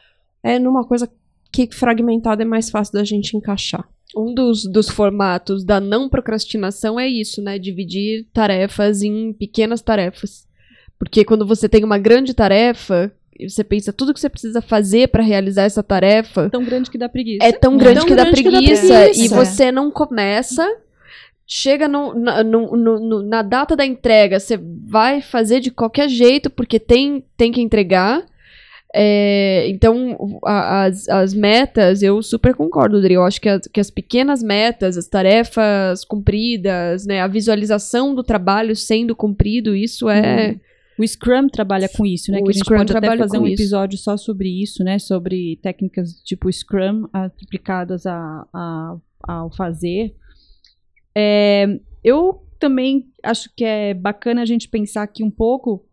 é 0.43 0.59
numa 0.59 0.85
coisa 0.85 1.09
que 1.51 1.67
fragmentada 1.73 2.43
é 2.43 2.45
mais 2.45 2.69
fácil 2.69 2.93
da 2.93 3.03
gente 3.03 3.35
encaixar. 3.35 3.89
Um 4.15 4.33
dos, 4.33 4.65
dos 4.65 4.89
formatos 4.89 5.63
da 5.63 5.79
não 5.79 6.09
procrastinação 6.09 6.99
é 6.99 7.07
isso, 7.07 7.41
né? 7.41 7.57
Dividir 7.57 8.25
tarefas 8.33 9.01
em 9.01 9.31
pequenas 9.33 9.81
tarefas. 9.81 10.45
Porque 10.99 11.23
quando 11.25 11.45
você 11.45 11.67
tem 11.69 11.83
uma 11.83 11.97
grande 11.97 12.33
tarefa, 12.33 13.11
você 13.41 13.63
pensa 13.63 13.91
tudo 13.93 14.13
que 14.13 14.19
você 14.19 14.29
precisa 14.29 14.61
fazer 14.61 15.07
para 15.07 15.23
realizar 15.23 15.63
essa 15.63 15.81
tarefa, 15.81 16.49
Tão 16.49 16.63
grande 16.63 16.91
que 16.91 16.97
dá 16.97 17.09
preguiça. 17.09 17.43
é 17.45 17.51
tão 17.51 17.77
grande, 17.77 17.99
tão 17.99 18.07
que, 18.07 18.15
dá 18.15 18.23
grande 18.25 18.43
que 18.43 18.49
dá 18.51 18.57
preguiça, 18.59 18.87
preguiça. 19.01 19.23
E 19.23 19.27
você 19.29 19.71
não 19.71 19.89
começa. 19.89 20.67
Chega 21.47 21.87
no- 21.87 22.13
na, 22.13 22.43
no- 22.43 22.77
no- 22.77 22.99
no- 22.99 23.23
na 23.23 23.41
data 23.41 23.75
da 23.75 23.85
entrega, 23.85 24.39
você 24.39 24.57
vai 24.85 25.21
fazer 25.21 25.59
de 25.59 25.69
qualquer 25.71 26.07
jeito, 26.07 26.49
porque 26.49 26.79
tem, 26.79 27.23
tem 27.35 27.51
que 27.51 27.59
entregar. 27.61 28.23
É, 28.93 29.67
então, 29.69 30.39
a- 30.43 30.83
as, 30.83 31.07
as 31.07 31.33
metas, 31.33 32.03
eu 32.03 32.21
super 32.21 32.53
concordo, 32.53 32.97
Adri. 32.97 33.13
Eu 33.13 33.23
acho 33.23 33.39
que 33.39 33.47
as, 33.47 33.65
que 33.67 33.79
as 33.79 33.89
pequenas 33.89 34.43
metas, 34.43 34.97
as 34.97 35.07
tarefas 35.07 36.03
cumpridas, 36.03 37.05
né, 37.05 37.21
a 37.21 37.27
visualização 37.27 38.13
do 38.13 38.21
trabalho 38.23 38.75
sendo 38.75 39.15
cumprido, 39.15 39.75
isso 39.75 40.09
é. 40.09 40.59
O 40.99 41.07
Scrum 41.07 41.47
trabalha 41.47 41.89
com 41.89 42.05
isso, 42.05 42.31
né? 42.31 42.39
O 42.39 42.43
que 42.43 42.49
a 42.49 42.53
gente 42.53 42.63
Scrum 42.63 42.77
pode 42.77 42.95
até 42.95 43.17
fazer 43.17 43.37
um 43.39 43.47
isso. 43.47 43.61
episódio 43.63 43.97
só 43.97 44.17
sobre 44.17 44.49
isso, 44.61 44.83
né? 44.83 44.99
Sobre 44.99 45.57
técnicas 45.63 46.21
tipo 46.23 46.51
Scrum 46.51 47.07
aplicadas 47.13 48.05
a, 48.05 48.45
a- 48.53 48.97
ao 49.23 49.49
fazer. 49.55 50.13
É, 51.15 51.79
eu 52.03 52.43
também 52.59 53.07
acho 53.23 53.49
que 53.55 53.63
é 53.63 53.93
bacana 53.93 54.41
a 54.41 54.45
gente 54.45 54.67
pensar 54.69 55.01
aqui 55.03 55.23
um 55.23 55.31
pouco 55.31 55.83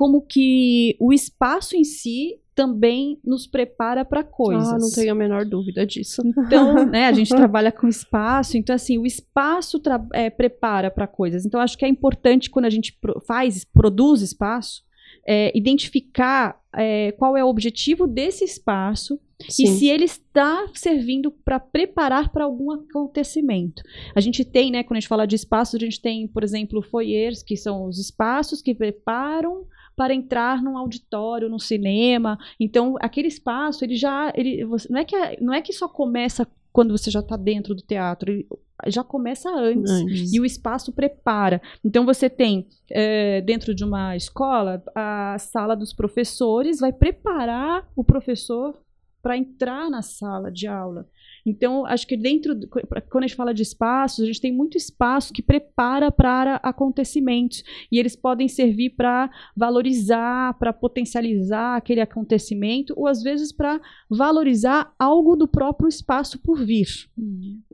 como 0.00 0.22
que 0.22 0.96
o 0.98 1.12
espaço 1.12 1.76
em 1.76 1.84
si 1.84 2.40
também 2.54 3.18
nos 3.22 3.46
prepara 3.46 4.02
para 4.02 4.24
coisas. 4.24 4.72
Ah, 4.72 4.78
não 4.78 4.90
tenho 4.90 5.12
a 5.12 5.14
menor 5.14 5.44
dúvida 5.44 5.84
disso. 5.84 6.22
Então, 6.24 6.72
né, 6.88 7.04
a 7.04 7.12
gente 7.12 7.28
trabalha 7.28 7.70
com 7.70 7.86
espaço, 7.86 8.56
então 8.56 8.74
assim, 8.74 8.96
o 8.96 9.04
espaço 9.04 9.78
é, 10.14 10.30
prepara 10.30 10.90
para 10.90 11.06
coisas. 11.06 11.44
Então, 11.44 11.60
acho 11.60 11.76
que 11.76 11.84
é 11.84 11.88
importante 11.88 12.48
quando 12.48 12.64
a 12.64 12.70
gente 12.70 12.98
faz, 13.26 13.62
produz 13.62 14.22
espaço, 14.22 14.82
é, 15.28 15.52
identificar 15.54 16.58
é, 16.74 17.12
qual 17.12 17.36
é 17.36 17.44
o 17.44 17.48
objetivo 17.48 18.06
desse 18.06 18.42
espaço 18.42 19.20
e 19.50 19.52
Sim. 19.52 19.66
se 19.66 19.86
ele 19.86 20.06
está 20.06 20.66
servindo 20.72 21.30
para 21.30 21.60
preparar 21.60 22.32
para 22.32 22.44
algum 22.44 22.70
acontecimento. 22.70 23.82
A 24.14 24.20
gente 24.20 24.46
tem, 24.46 24.70
né, 24.70 24.82
quando 24.82 24.96
a 24.96 25.00
gente 25.00 25.08
fala 25.08 25.26
de 25.26 25.36
espaços, 25.36 25.74
a 25.74 25.84
gente 25.84 26.00
tem, 26.00 26.26
por 26.26 26.42
exemplo, 26.42 26.80
foyers, 26.80 27.42
que 27.42 27.54
são 27.54 27.84
os 27.84 27.98
espaços 27.98 28.62
que 28.62 28.74
preparam 28.74 29.66
para 29.96 30.14
entrar 30.14 30.62
num 30.62 30.78
auditório, 30.78 31.48
num 31.48 31.58
cinema. 31.58 32.38
Então, 32.58 32.96
aquele 33.00 33.28
espaço, 33.28 33.84
ele 33.84 33.96
já, 33.96 34.32
ele, 34.34 34.64
não 34.88 34.98
é 34.98 35.04
que 35.04 35.16
não 35.40 35.54
é 35.54 35.60
que 35.60 35.72
só 35.72 35.88
começa 35.88 36.46
quando 36.72 36.96
você 36.96 37.10
já 37.10 37.20
está 37.20 37.36
dentro 37.36 37.74
do 37.74 37.82
teatro, 37.82 38.30
ele 38.30 38.46
já 38.86 39.02
começa 39.02 39.50
antes. 39.50 39.90
Antes. 39.90 40.32
E 40.32 40.40
o 40.40 40.44
espaço 40.44 40.92
prepara. 40.92 41.60
Então 41.84 42.06
você 42.06 42.30
tem, 42.30 42.68
eh, 42.88 43.40
dentro 43.42 43.74
de 43.74 43.84
uma 43.84 44.16
escola, 44.16 44.82
a 44.94 45.36
sala 45.38 45.74
dos 45.74 45.92
professores 45.92 46.80
vai 46.80 46.92
preparar 46.92 47.88
o 47.96 48.04
professor 48.04 48.80
para 49.22 49.36
entrar 49.36 49.90
na 49.90 50.00
sala 50.00 50.50
de 50.50 50.66
aula. 50.66 51.06
Então, 51.50 51.84
acho 51.86 52.06
que 52.06 52.16
dentro, 52.16 52.54
do- 52.54 52.68
quando 52.68 53.24
a 53.24 53.26
gente 53.26 53.36
fala 53.36 53.52
de 53.52 53.62
espaços, 53.62 54.20
a 54.22 54.26
gente 54.26 54.40
tem 54.40 54.52
muito 54.52 54.76
espaço 54.76 55.32
que 55.32 55.42
prepara 55.42 56.10
para 56.10 56.56
acontecimentos. 56.56 57.62
E 57.90 57.98
eles 57.98 58.14
podem 58.16 58.48
servir 58.48 58.90
para 58.90 59.30
valorizar, 59.56 60.58
para 60.58 60.72
potencializar 60.72 61.76
aquele 61.76 62.00
acontecimento, 62.00 62.94
ou 62.96 63.06
às 63.06 63.22
vezes 63.22 63.52
para 63.52 63.80
valorizar 64.08 64.92
algo 64.98 65.36
do 65.36 65.48
próprio 65.48 65.88
espaço 65.88 66.38
por 66.40 66.64
vir. 66.64 66.86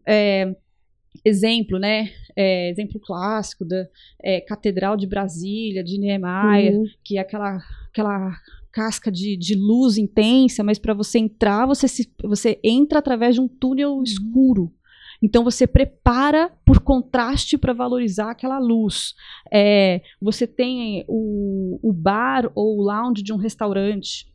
É, 0.06 0.56
exemplo, 1.24 1.78
né? 1.78 2.10
É, 2.36 2.70
exemplo 2.70 3.00
clássico 3.00 3.64
da 3.64 3.86
é, 4.22 4.40
Catedral 4.40 4.96
de 4.96 5.06
Brasília, 5.06 5.82
de 5.82 5.98
Niemeyer, 5.98 6.74
Uhum. 6.74 6.86
que 7.02 7.16
é 7.16 7.20
aquela, 7.20 7.58
aquela 7.88 8.32
casca 8.76 9.10
de, 9.10 9.38
de 9.38 9.54
luz 9.54 9.96
intensa, 9.96 10.62
mas 10.62 10.78
para 10.78 10.92
você 10.92 11.18
entrar, 11.18 11.64
você, 11.64 11.88
se, 11.88 12.12
você 12.22 12.60
entra 12.62 12.98
através 12.98 13.34
de 13.34 13.40
um 13.40 13.48
túnel 13.48 14.02
escuro. 14.02 14.70
Então 15.22 15.42
você 15.42 15.66
prepara 15.66 16.52
por 16.62 16.80
contraste 16.80 17.56
para 17.56 17.72
valorizar 17.72 18.30
aquela 18.30 18.58
luz. 18.58 19.14
É, 19.50 20.02
você 20.20 20.46
tem 20.46 21.06
o, 21.08 21.80
o 21.82 21.90
bar 21.90 22.52
ou 22.54 22.76
o 22.76 22.82
lounge 22.82 23.22
de 23.22 23.32
um 23.32 23.38
restaurante. 23.38 24.30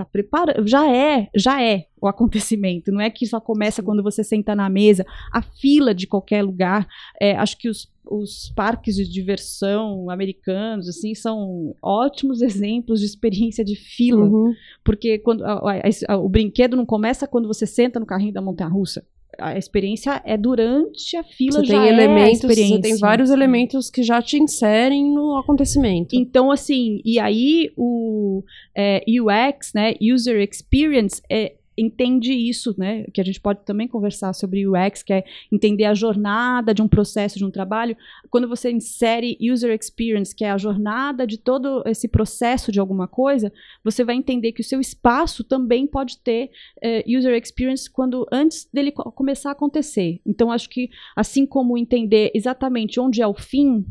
Tá 0.00 0.04
preparado, 0.06 0.66
já 0.66 0.90
é, 0.90 1.28
já 1.36 1.62
é 1.62 1.84
o 2.00 2.08
acontecimento. 2.08 2.90
Não 2.90 3.02
é 3.02 3.10
que 3.10 3.26
só 3.26 3.38
começa 3.38 3.82
quando 3.82 4.02
você 4.02 4.24
senta 4.24 4.56
na 4.56 4.66
mesa. 4.70 5.04
A 5.30 5.42
fila 5.42 5.94
de 5.94 6.06
qualquer 6.06 6.42
lugar. 6.42 6.88
é, 7.20 7.36
acho 7.36 7.58
que 7.58 7.68
os, 7.68 7.86
os 8.10 8.50
parques 8.56 8.96
de 8.96 9.06
diversão 9.06 10.08
americanos 10.08 10.88
assim 10.88 11.14
são 11.14 11.74
ótimos 11.82 12.40
exemplos 12.40 13.00
de 13.00 13.04
experiência 13.04 13.62
de 13.62 13.76
fila. 13.76 14.24
Uhum. 14.24 14.54
Porque 14.82 15.18
quando 15.18 15.44
a- 15.44 15.60
a- 15.70 16.14
a- 16.14 16.16
o 16.16 16.30
brinquedo 16.30 16.78
não 16.78 16.86
começa 16.86 17.26
quando 17.28 17.46
você 17.46 17.66
senta 17.66 18.00
no 18.00 18.06
carrinho 18.06 18.32
da 18.32 18.40
montanha-russa. 18.40 19.04
A 19.40 19.56
experiência 19.56 20.20
é 20.24 20.36
durante 20.36 21.16
a 21.16 21.24
fila 21.24 21.60
Você 21.60 21.66
já 21.66 21.74
tem 21.74 21.88
é 21.88 21.92
elementos, 21.92 22.40
experiência. 22.40 22.76
você 22.76 22.82
tem 22.82 22.98
vários 22.98 23.30
elementos 23.30 23.90
que 23.90 24.02
já 24.02 24.20
te 24.20 24.38
inserem 24.38 25.12
no 25.12 25.36
acontecimento. 25.36 26.14
Então, 26.14 26.50
assim, 26.50 27.00
e 27.04 27.18
aí 27.18 27.72
o 27.76 28.42
é, 28.76 29.02
UX, 29.08 29.72
né, 29.74 29.94
User 30.00 30.40
Experience, 30.40 31.22
é, 31.30 31.54
entende 31.80 32.32
isso, 32.32 32.74
né, 32.76 33.04
que 33.12 33.20
a 33.20 33.24
gente 33.24 33.40
pode 33.40 33.60
também 33.64 33.88
conversar 33.88 34.32
sobre 34.32 34.66
UX, 34.66 35.02
que 35.02 35.12
é 35.12 35.24
entender 35.50 35.84
a 35.84 35.94
jornada 35.94 36.74
de 36.74 36.82
um 36.82 36.88
processo, 36.88 37.38
de 37.38 37.44
um 37.44 37.50
trabalho. 37.50 37.96
Quando 38.30 38.48
você 38.48 38.70
insere 38.70 39.38
User 39.40 39.74
Experience, 39.74 40.34
que 40.34 40.44
é 40.44 40.50
a 40.50 40.58
jornada 40.58 41.26
de 41.26 41.38
todo 41.38 41.82
esse 41.86 42.06
processo 42.08 42.70
de 42.70 42.78
alguma 42.78 43.08
coisa, 43.08 43.52
você 43.82 44.04
vai 44.04 44.14
entender 44.14 44.52
que 44.52 44.60
o 44.60 44.64
seu 44.64 44.80
espaço 44.80 45.42
também 45.42 45.86
pode 45.86 46.18
ter 46.18 46.50
é, 46.82 47.04
User 47.08 47.34
Experience 47.34 47.90
quando 47.90 48.26
antes 48.30 48.68
dele 48.72 48.92
co- 48.92 49.10
começar 49.12 49.48
a 49.48 49.52
acontecer. 49.52 50.20
Então, 50.26 50.52
acho 50.52 50.68
que 50.68 50.90
assim 51.16 51.46
como 51.46 51.78
entender 51.78 52.30
exatamente 52.34 53.00
onde 53.00 53.22
é 53.22 53.26
o 53.26 53.34
fim, 53.34 53.84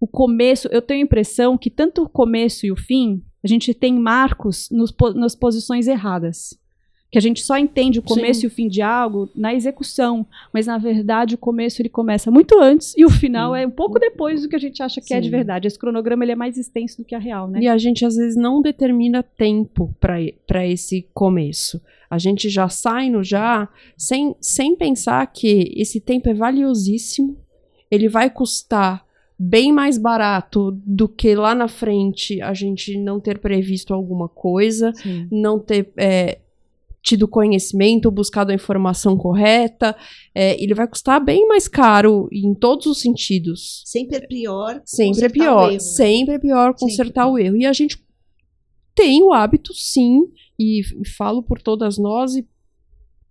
o 0.00 0.06
começo, 0.06 0.68
eu 0.68 0.82
tenho 0.82 1.00
a 1.00 1.04
impressão 1.04 1.58
que 1.58 1.70
tanto 1.70 2.02
o 2.02 2.08
começo 2.08 2.66
e 2.66 2.70
o 2.70 2.76
fim, 2.76 3.22
a 3.42 3.48
gente 3.48 3.72
tem 3.74 3.98
marcos 3.98 4.68
nos, 4.70 4.94
nas 5.14 5.34
posições 5.34 5.86
erradas. 5.88 6.58
Que 7.10 7.16
a 7.16 7.22
gente 7.22 7.42
só 7.42 7.56
entende 7.56 7.98
o 7.98 8.02
começo 8.02 8.40
Sim. 8.40 8.46
e 8.46 8.48
o 8.48 8.50
fim 8.50 8.68
de 8.68 8.82
algo 8.82 9.30
na 9.34 9.54
execução, 9.54 10.26
mas 10.52 10.66
na 10.66 10.76
verdade 10.76 11.36
o 11.36 11.38
começo 11.38 11.80
ele 11.80 11.88
começa 11.88 12.30
muito 12.30 12.60
antes 12.60 12.94
e 12.98 13.04
o 13.04 13.10
final 13.10 13.56
é 13.56 13.66
um 13.66 13.70
pouco 13.70 13.98
depois 13.98 14.42
do 14.42 14.48
que 14.48 14.56
a 14.56 14.58
gente 14.58 14.82
acha 14.82 15.00
que 15.00 15.14
é 15.14 15.20
de 15.20 15.26
Sim. 15.26 15.30
verdade. 15.30 15.66
Esse 15.66 15.78
cronograma 15.78 16.22
ele 16.24 16.32
é 16.32 16.36
mais 16.36 16.58
extenso 16.58 16.98
do 16.98 17.04
que 17.04 17.14
a 17.14 17.18
real, 17.18 17.48
né? 17.48 17.60
E 17.62 17.68
a 17.68 17.78
gente 17.78 18.04
às 18.04 18.16
vezes 18.16 18.36
não 18.36 18.60
determina 18.60 19.22
tempo 19.22 19.94
para 19.98 20.66
esse 20.66 21.08
começo. 21.14 21.80
A 22.10 22.18
gente 22.18 22.48
já 22.48 22.68
sai 22.68 23.10
no 23.10 23.22
já 23.22 23.68
sem, 23.96 24.34
sem 24.40 24.76
pensar 24.76 25.26
que 25.32 25.72
esse 25.76 26.00
tempo 26.00 26.28
é 26.28 26.34
valiosíssimo, 26.34 27.36
ele 27.90 28.08
vai 28.08 28.28
custar 28.28 29.06
bem 29.38 29.72
mais 29.72 29.96
barato 29.96 30.72
do 30.84 31.08
que 31.08 31.34
lá 31.34 31.54
na 31.54 31.68
frente 31.68 32.42
a 32.42 32.52
gente 32.52 32.98
não 32.98 33.20
ter 33.20 33.38
previsto 33.38 33.94
alguma 33.94 34.28
coisa, 34.28 34.92
Sim. 34.94 35.28
não 35.30 35.58
ter 35.58 35.92
é, 35.96 36.38
tido 37.02 37.28
conhecimento, 37.28 38.10
buscado 38.10 38.50
a 38.50 38.54
informação 38.54 39.16
correta, 39.16 39.96
é, 40.34 40.62
ele 40.62 40.74
vai 40.74 40.86
custar 40.86 41.24
bem 41.24 41.46
mais 41.46 41.68
caro 41.68 42.28
em 42.32 42.54
todos 42.54 42.86
os 42.86 43.00
sentidos. 43.00 43.82
Sempre 43.86 44.16
é 44.16 44.20
pior. 44.26 44.82
Sempre 44.84 45.26
é 45.26 45.28
pior. 45.28 45.62
erro, 45.64 45.72
né? 45.72 45.78
Sempre 45.78 46.34
é 46.34 46.38
pior 46.38 46.74
consertar 46.74 47.24
Sempre. 47.24 47.42
o 47.42 47.46
erro. 47.46 47.56
E 47.56 47.66
a 47.66 47.72
gente 47.72 48.02
tem 48.94 49.22
o 49.22 49.32
hábito, 49.32 49.72
sim, 49.72 50.22
e, 50.58 50.80
e 50.80 51.08
falo 51.16 51.42
por 51.42 51.62
todas 51.62 51.98
nós 51.98 52.34
e 52.34 52.46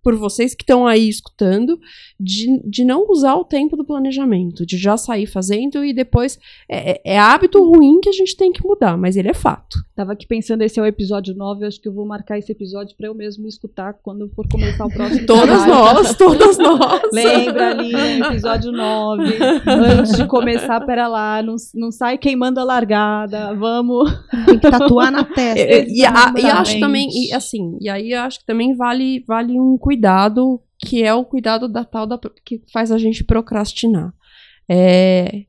por 0.08 0.16
vocês 0.16 0.54
que 0.54 0.62
estão 0.62 0.86
aí 0.86 1.06
escutando, 1.06 1.78
de, 2.18 2.62
de 2.64 2.82
não 2.82 3.04
usar 3.10 3.34
o 3.34 3.44
tempo 3.44 3.76
do 3.76 3.84
planejamento, 3.84 4.64
de 4.64 4.78
já 4.78 4.96
sair 4.96 5.26
fazendo 5.26 5.84
e 5.84 5.92
depois. 5.92 6.38
É, 6.66 6.92
é- 6.92 7.00
é 7.04 7.18
hábito 7.18 7.62
ruim 7.62 8.00
que 8.00 8.08
a 8.08 8.12
gente 8.12 8.34
tem 8.34 8.50
que 8.50 8.66
mudar, 8.66 8.96
mas 8.96 9.16
ele 9.16 9.28
é 9.28 9.34
fato. 9.34 9.76
Tava 9.94 10.12
aqui 10.12 10.26
pensando, 10.26 10.62
esse 10.62 10.78
é 10.80 10.82
o 10.82 10.86
episódio 10.86 11.34
9, 11.34 11.64
eu 11.64 11.68
acho 11.68 11.78
que 11.80 11.88
eu 11.88 11.92
vou 11.92 12.06
marcar 12.06 12.38
esse 12.38 12.50
episódio 12.52 12.96
pra 12.96 13.08
eu 13.08 13.14
mesmo 13.14 13.46
escutar 13.46 13.92
quando 14.02 14.30
for 14.30 14.46
começar 14.50 14.86
o 14.86 14.90
próximo 14.90 15.26
Todas 15.26 15.62
trabalho. 15.64 15.94
nós, 15.94 16.14
todas 16.16 16.56
nós. 16.58 17.02
Lembra 17.12 17.70
ali, 17.72 17.92
episódio 18.22 18.72
9, 18.72 19.24
antes 19.66 20.16
de 20.16 20.26
começar, 20.26 20.80
pera 20.86 21.06
lá, 21.06 21.42
não, 21.42 21.56
não 21.74 21.90
sai 21.90 22.16
queimando 22.16 22.60
a 22.60 22.64
largada, 22.64 23.52
vamos... 23.54 24.10
Tem 24.46 24.58
que 24.58 24.70
tatuar 24.70 25.10
na 25.12 25.24
testa. 25.24 25.60
É, 25.60 25.86
E, 25.86 26.04
a- 26.04 26.32
e 26.38 26.46
acho 26.46 26.80
também, 26.80 27.08
e 27.12 27.32
assim, 27.34 27.76
e 27.80 27.88
aí 27.90 28.12
eu 28.12 28.20
acho 28.20 28.38
que 28.40 28.46
também 28.46 28.74
vale, 28.76 29.24
vale 29.26 29.58
um 29.58 29.76
cuidado, 29.76 29.97
que 30.78 31.02
é 31.02 31.12
o 31.12 31.24
cuidado 31.24 31.68
da 31.68 31.84
tal 31.84 32.06
da, 32.06 32.18
que 32.44 32.62
faz 32.72 32.92
a 32.92 32.98
gente 32.98 33.24
procrastinar. 33.24 34.14
É, 34.68 35.44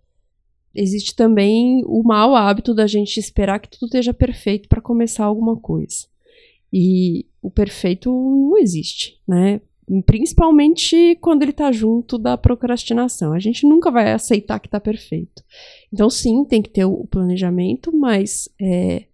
existe 0.73 1.15
também 1.15 1.83
o 1.85 2.03
mau 2.03 2.35
hábito 2.35 2.73
da 2.73 2.87
gente 2.87 3.19
esperar 3.19 3.59
que 3.59 3.69
tudo 3.69 3.85
esteja 3.85 4.13
perfeito 4.13 4.67
para 4.67 4.81
começar 4.81 5.25
alguma 5.25 5.55
coisa. 5.57 6.07
E 6.71 7.25
o 7.41 7.49
perfeito 7.49 8.09
não 8.09 8.57
existe, 8.57 9.19
né? 9.27 9.61
Principalmente 10.05 11.17
quando 11.19 11.41
ele 11.41 11.51
tá 11.51 11.71
junto 11.71 12.17
da 12.17 12.37
procrastinação. 12.37 13.33
A 13.33 13.39
gente 13.39 13.67
nunca 13.67 13.89
vai 13.89 14.11
aceitar 14.11 14.59
que 14.59 14.69
tá 14.69 14.79
perfeito. 14.79 15.43
Então, 15.91 16.09
sim, 16.09 16.45
tem 16.45 16.61
que 16.61 16.69
ter 16.69 16.85
o 16.85 17.07
planejamento, 17.07 17.91
mas 17.95 18.47
é, 18.61 19.05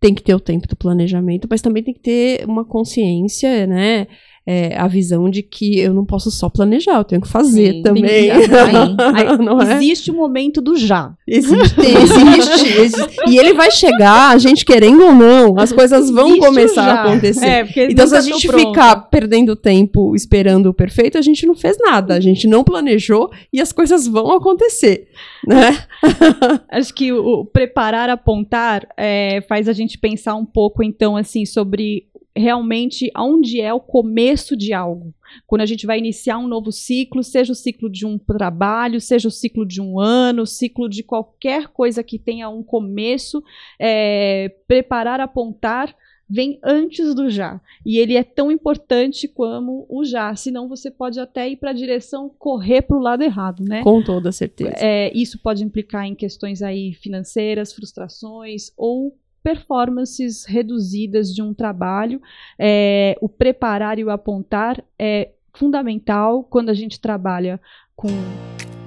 tem 0.00 0.14
que 0.14 0.22
ter 0.22 0.34
o 0.34 0.40
tempo 0.40 0.66
do 0.66 0.76
planejamento, 0.76 1.46
mas 1.50 1.60
também 1.60 1.82
tem 1.82 1.92
que 1.92 2.00
ter 2.00 2.44
uma 2.46 2.64
consciência, 2.64 3.66
né? 3.66 4.06
É, 4.46 4.76
a 4.76 4.86
visão 4.86 5.30
de 5.30 5.42
que 5.42 5.78
eu 5.80 5.94
não 5.94 6.04
posso 6.04 6.30
só 6.30 6.50
planejar, 6.50 6.98
eu 6.98 7.04
tenho 7.04 7.22
que 7.22 7.28
fazer 7.28 7.72
Sim, 7.72 7.82
também. 7.82 8.30
Aí, 8.30 9.70
é? 9.70 9.74
Existe 9.76 10.10
o 10.10 10.14
momento 10.14 10.60
do 10.60 10.76
já. 10.76 11.14
Existe, 11.26 11.80
existe, 11.80 12.78
existe. 12.78 13.16
E 13.26 13.38
ele 13.38 13.54
vai 13.54 13.70
chegar, 13.70 14.30
a 14.32 14.38
gente 14.38 14.64
querendo 14.64 15.02
ou 15.02 15.14
não, 15.14 15.58
as 15.58 15.72
coisas 15.72 16.10
vão 16.10 16.28
Existe 16.28 16.46
começar 16.46 16.84
a 16.84 17.02
acontecer. 17.04 17.46
É, 17.46 17.64
Então, 17.90 18.06
se 18.06 18.16
a 18.16 18.20
gente 18.20 18.46
pronta. 18.46 18.66
ficar 18.66 18.96
perdendo 19.08 19.56
tempo 19.56 20.14
esperando 20.14 20.66
o 20.66 20.74
perfeito, 20.74 21.16
a 21.16 21.22
gente 21.22 21.46
não 21.46 21.54
fez 21.54 21.78
nada. 21.80 22.14
A 22.14 22.20
gente 22.20 22.46
não 22.46 22.62
planejou 22.62 23.30
e 23.50 23.62
as 23.62 23.72
coisas 23.72 24.06
vão 24.06 24.30
acontecer, 24.32 25.08
né? 25.46 25.84
Acho 26.70 26.92
que 26.92 27.12
o, 27.12 27.40
o 27.40 27.44
preparar, 27.46 28.10
apontar, 28.10 28.86
é, 28.96 29.42
faz 29.48 29.68
a 29.68 29.72
gente 29.72 29.96
pensar 29.96 30.34
um 30.34 30.44
pouco, 30.44 30.82
então, 30.82 31.16
assim, 31.16 31.46
sobre 31.46 32.06
realmente 32.36 33.10
aonde 33.14 33.60
é 33.60 33.72
o 33.72 33.80
começo 33.80 34.56
de 34.56 34.72
algo. 34.72 35.14
Quando 35.46 35.62
a 35.62 35.66
gente 35.66 35.86
vai 35.86 35.98
iniciar 35.98 36.38
um 36.38 36.48
novo 36.48 36.72
ciclo, 36.72 37.22
seja 37.22 37.52
o 37.52 37.56
ciclo 37.56 37.88
de 37.88 38.04
um 38.04 38.18
trabalho, 38.18 39.00
seja 39.00 39.28
o 39.28 39.30
ciclo 39.30 39.64
de 39.64 39.80
um 39.80 40.00
ano, 40.00 40.42
o 40.42 40.46
ciclo 40.46 40.88
de 40.88 41.02
qualquer 41.02 41.68
coisa 41.68 42.02
que 42.02 42.18
tenha 42.18 42.48
um 42.48 42.62
começo, 42.62 43.42
é, 43.78 44.48
preparar, 44.66 45.20
apontar 45.20 45.94
vem 46.28 46.58
antes 46.64 47.14
do 47.14 47.28
já. 47.28 47.60
E 47.84 47.98
ele 47.98 48.16
é 48.16 48.24
tão 48.24 48.50
importante 48.50 49.28
como 49.28 49.86
o 49.88 50.04
já, 50.04 50.34
senão 50.34 50.68
você 50.68 50.90
pode 50.90 51.20
até 51.20 51.48
ir 51.48 51.56
para 51.56 51.70
a 51.70 51.74
direção 51.74 52.28
correr 52.38 52.82
para 52.82 52.96
o 52.96 53.00
lado 53.00 53.22
errado, 53.22 53.62
né? 53.62 53.82
Com 53.82 54.02
toda 54.02 54.32
certeza. 54.32 54.74
É, 54.78 55.12
isso 55.14 55.38
pode 55.38 55.62
implicar 55.62 56.06
em 56.06 56.14
questões 56.14 56.62
aí 56.62 56.94
financeiras, 56.94 57.72
frustrações 57.72 58.72
ou 58.76 59.16
performances 59.44 60.46
reduzidas 60.46 61.32
de 61.32 61.42
um 61.42 61.52
trabalho. 61.52 62.20
É, 62.58 63.14
o 63.20 63.28
preparar 63.28 63.98
e 63.98 64.04
o 64.04 64.10
apontar 64.10 64.82
é 64.98 65.32
fundamental 65.52 66.42
quando 66.42 66.70
a 66.70 66.74
gente 66.74 66.98
trabalha 66.98 67.60
com 67.94 68.08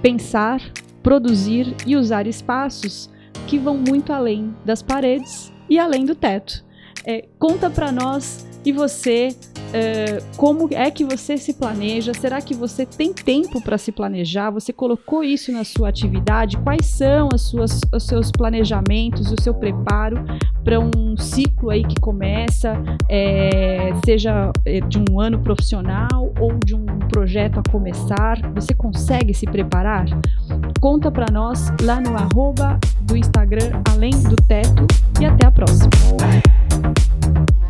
pensar, 0.02 0.60
produzir 1.04 1.74
e 1.86 1.96
usar 1.96 2.26
espaços 2.26 3.10
que 3.48 3.60
vão 3.60 3.78
muito 3.78 4.12
além 4.12 4.54
das 4.66 4.82
paredes 4.82 5.54
e 5.70 5.78
além 5.78 6.06
do 6.06 6.16
teto. 6.16 6.66
É, 7.10 7.24
conta 7.40 7.70
para 7.70 7.90
nós 7.90 8.46
e 8.66 8.74
você 8.74 9.30
é, 9.74 10.22
como 10.36 10.68
é 10.74 10.92
que 10.92 11.06
você 11.06 11.38
se 11.38 11.54
planeja? 11.54 12.14
Será 12.14 12.42
que 12.42 12.54
você 12.54 12.86
tem 12.86 13.14
tempo 13.14 13.62
para 13.62 13.78
se 13.78 13.94
planejar? 13.94 14.50
Você 14.52 14.74
colocou 14.74 15.24
isso 15.24 15.50
na 15.52 15.64
sua 15.64 15.88
atividade? 15.88 16.58
Quais 16.58 16.86
são 16.86 17.30
as 17.34 17.44
suas, 17.44 17.80
os 17.94 18.04
seus 18.04 18.30
planejamentos, 18.30 19.32
o 19.32 19.42
seu 19.42 19.54
preparo 19.54 20.18
para 20.66 20.80
um 20.80 21.16
ciclo 21.16 21.70
aí 21.70 21.84
que 21.86 22.00
começa, 22.02 22.74
é, 23.08 23.92
seja 24.06 24.52
é, 24.66 24.82
de 24.82 25.00
um 25.10 25.20
ano 25.22 25.40
profissional 25.40 26.34
ou 26.38 26.54
de 26.66 26.76
um 26.76 26.86
projeto 27.08 27.60
a 27.60 27.72
começar? 27.72 28.40
Você 28.54 28.74
consegue 28.74 29.34
se 29.34 29.46
preparar? 29.46 30.06
Conta 30.82 31.10
para 31.10 31.32
nós 31.32 31.72
lá 31.82 32.02
no 32.02 32.18
arroba 32.18 32.78
do 33.02 33.16
Instagram 33.16 33.82
Além 33.90 34.12
do 34.12 34.36
Teto 34.36 34.86
e 35.22 35.26
Thank 36.78 37.00
you. 37.26 37.67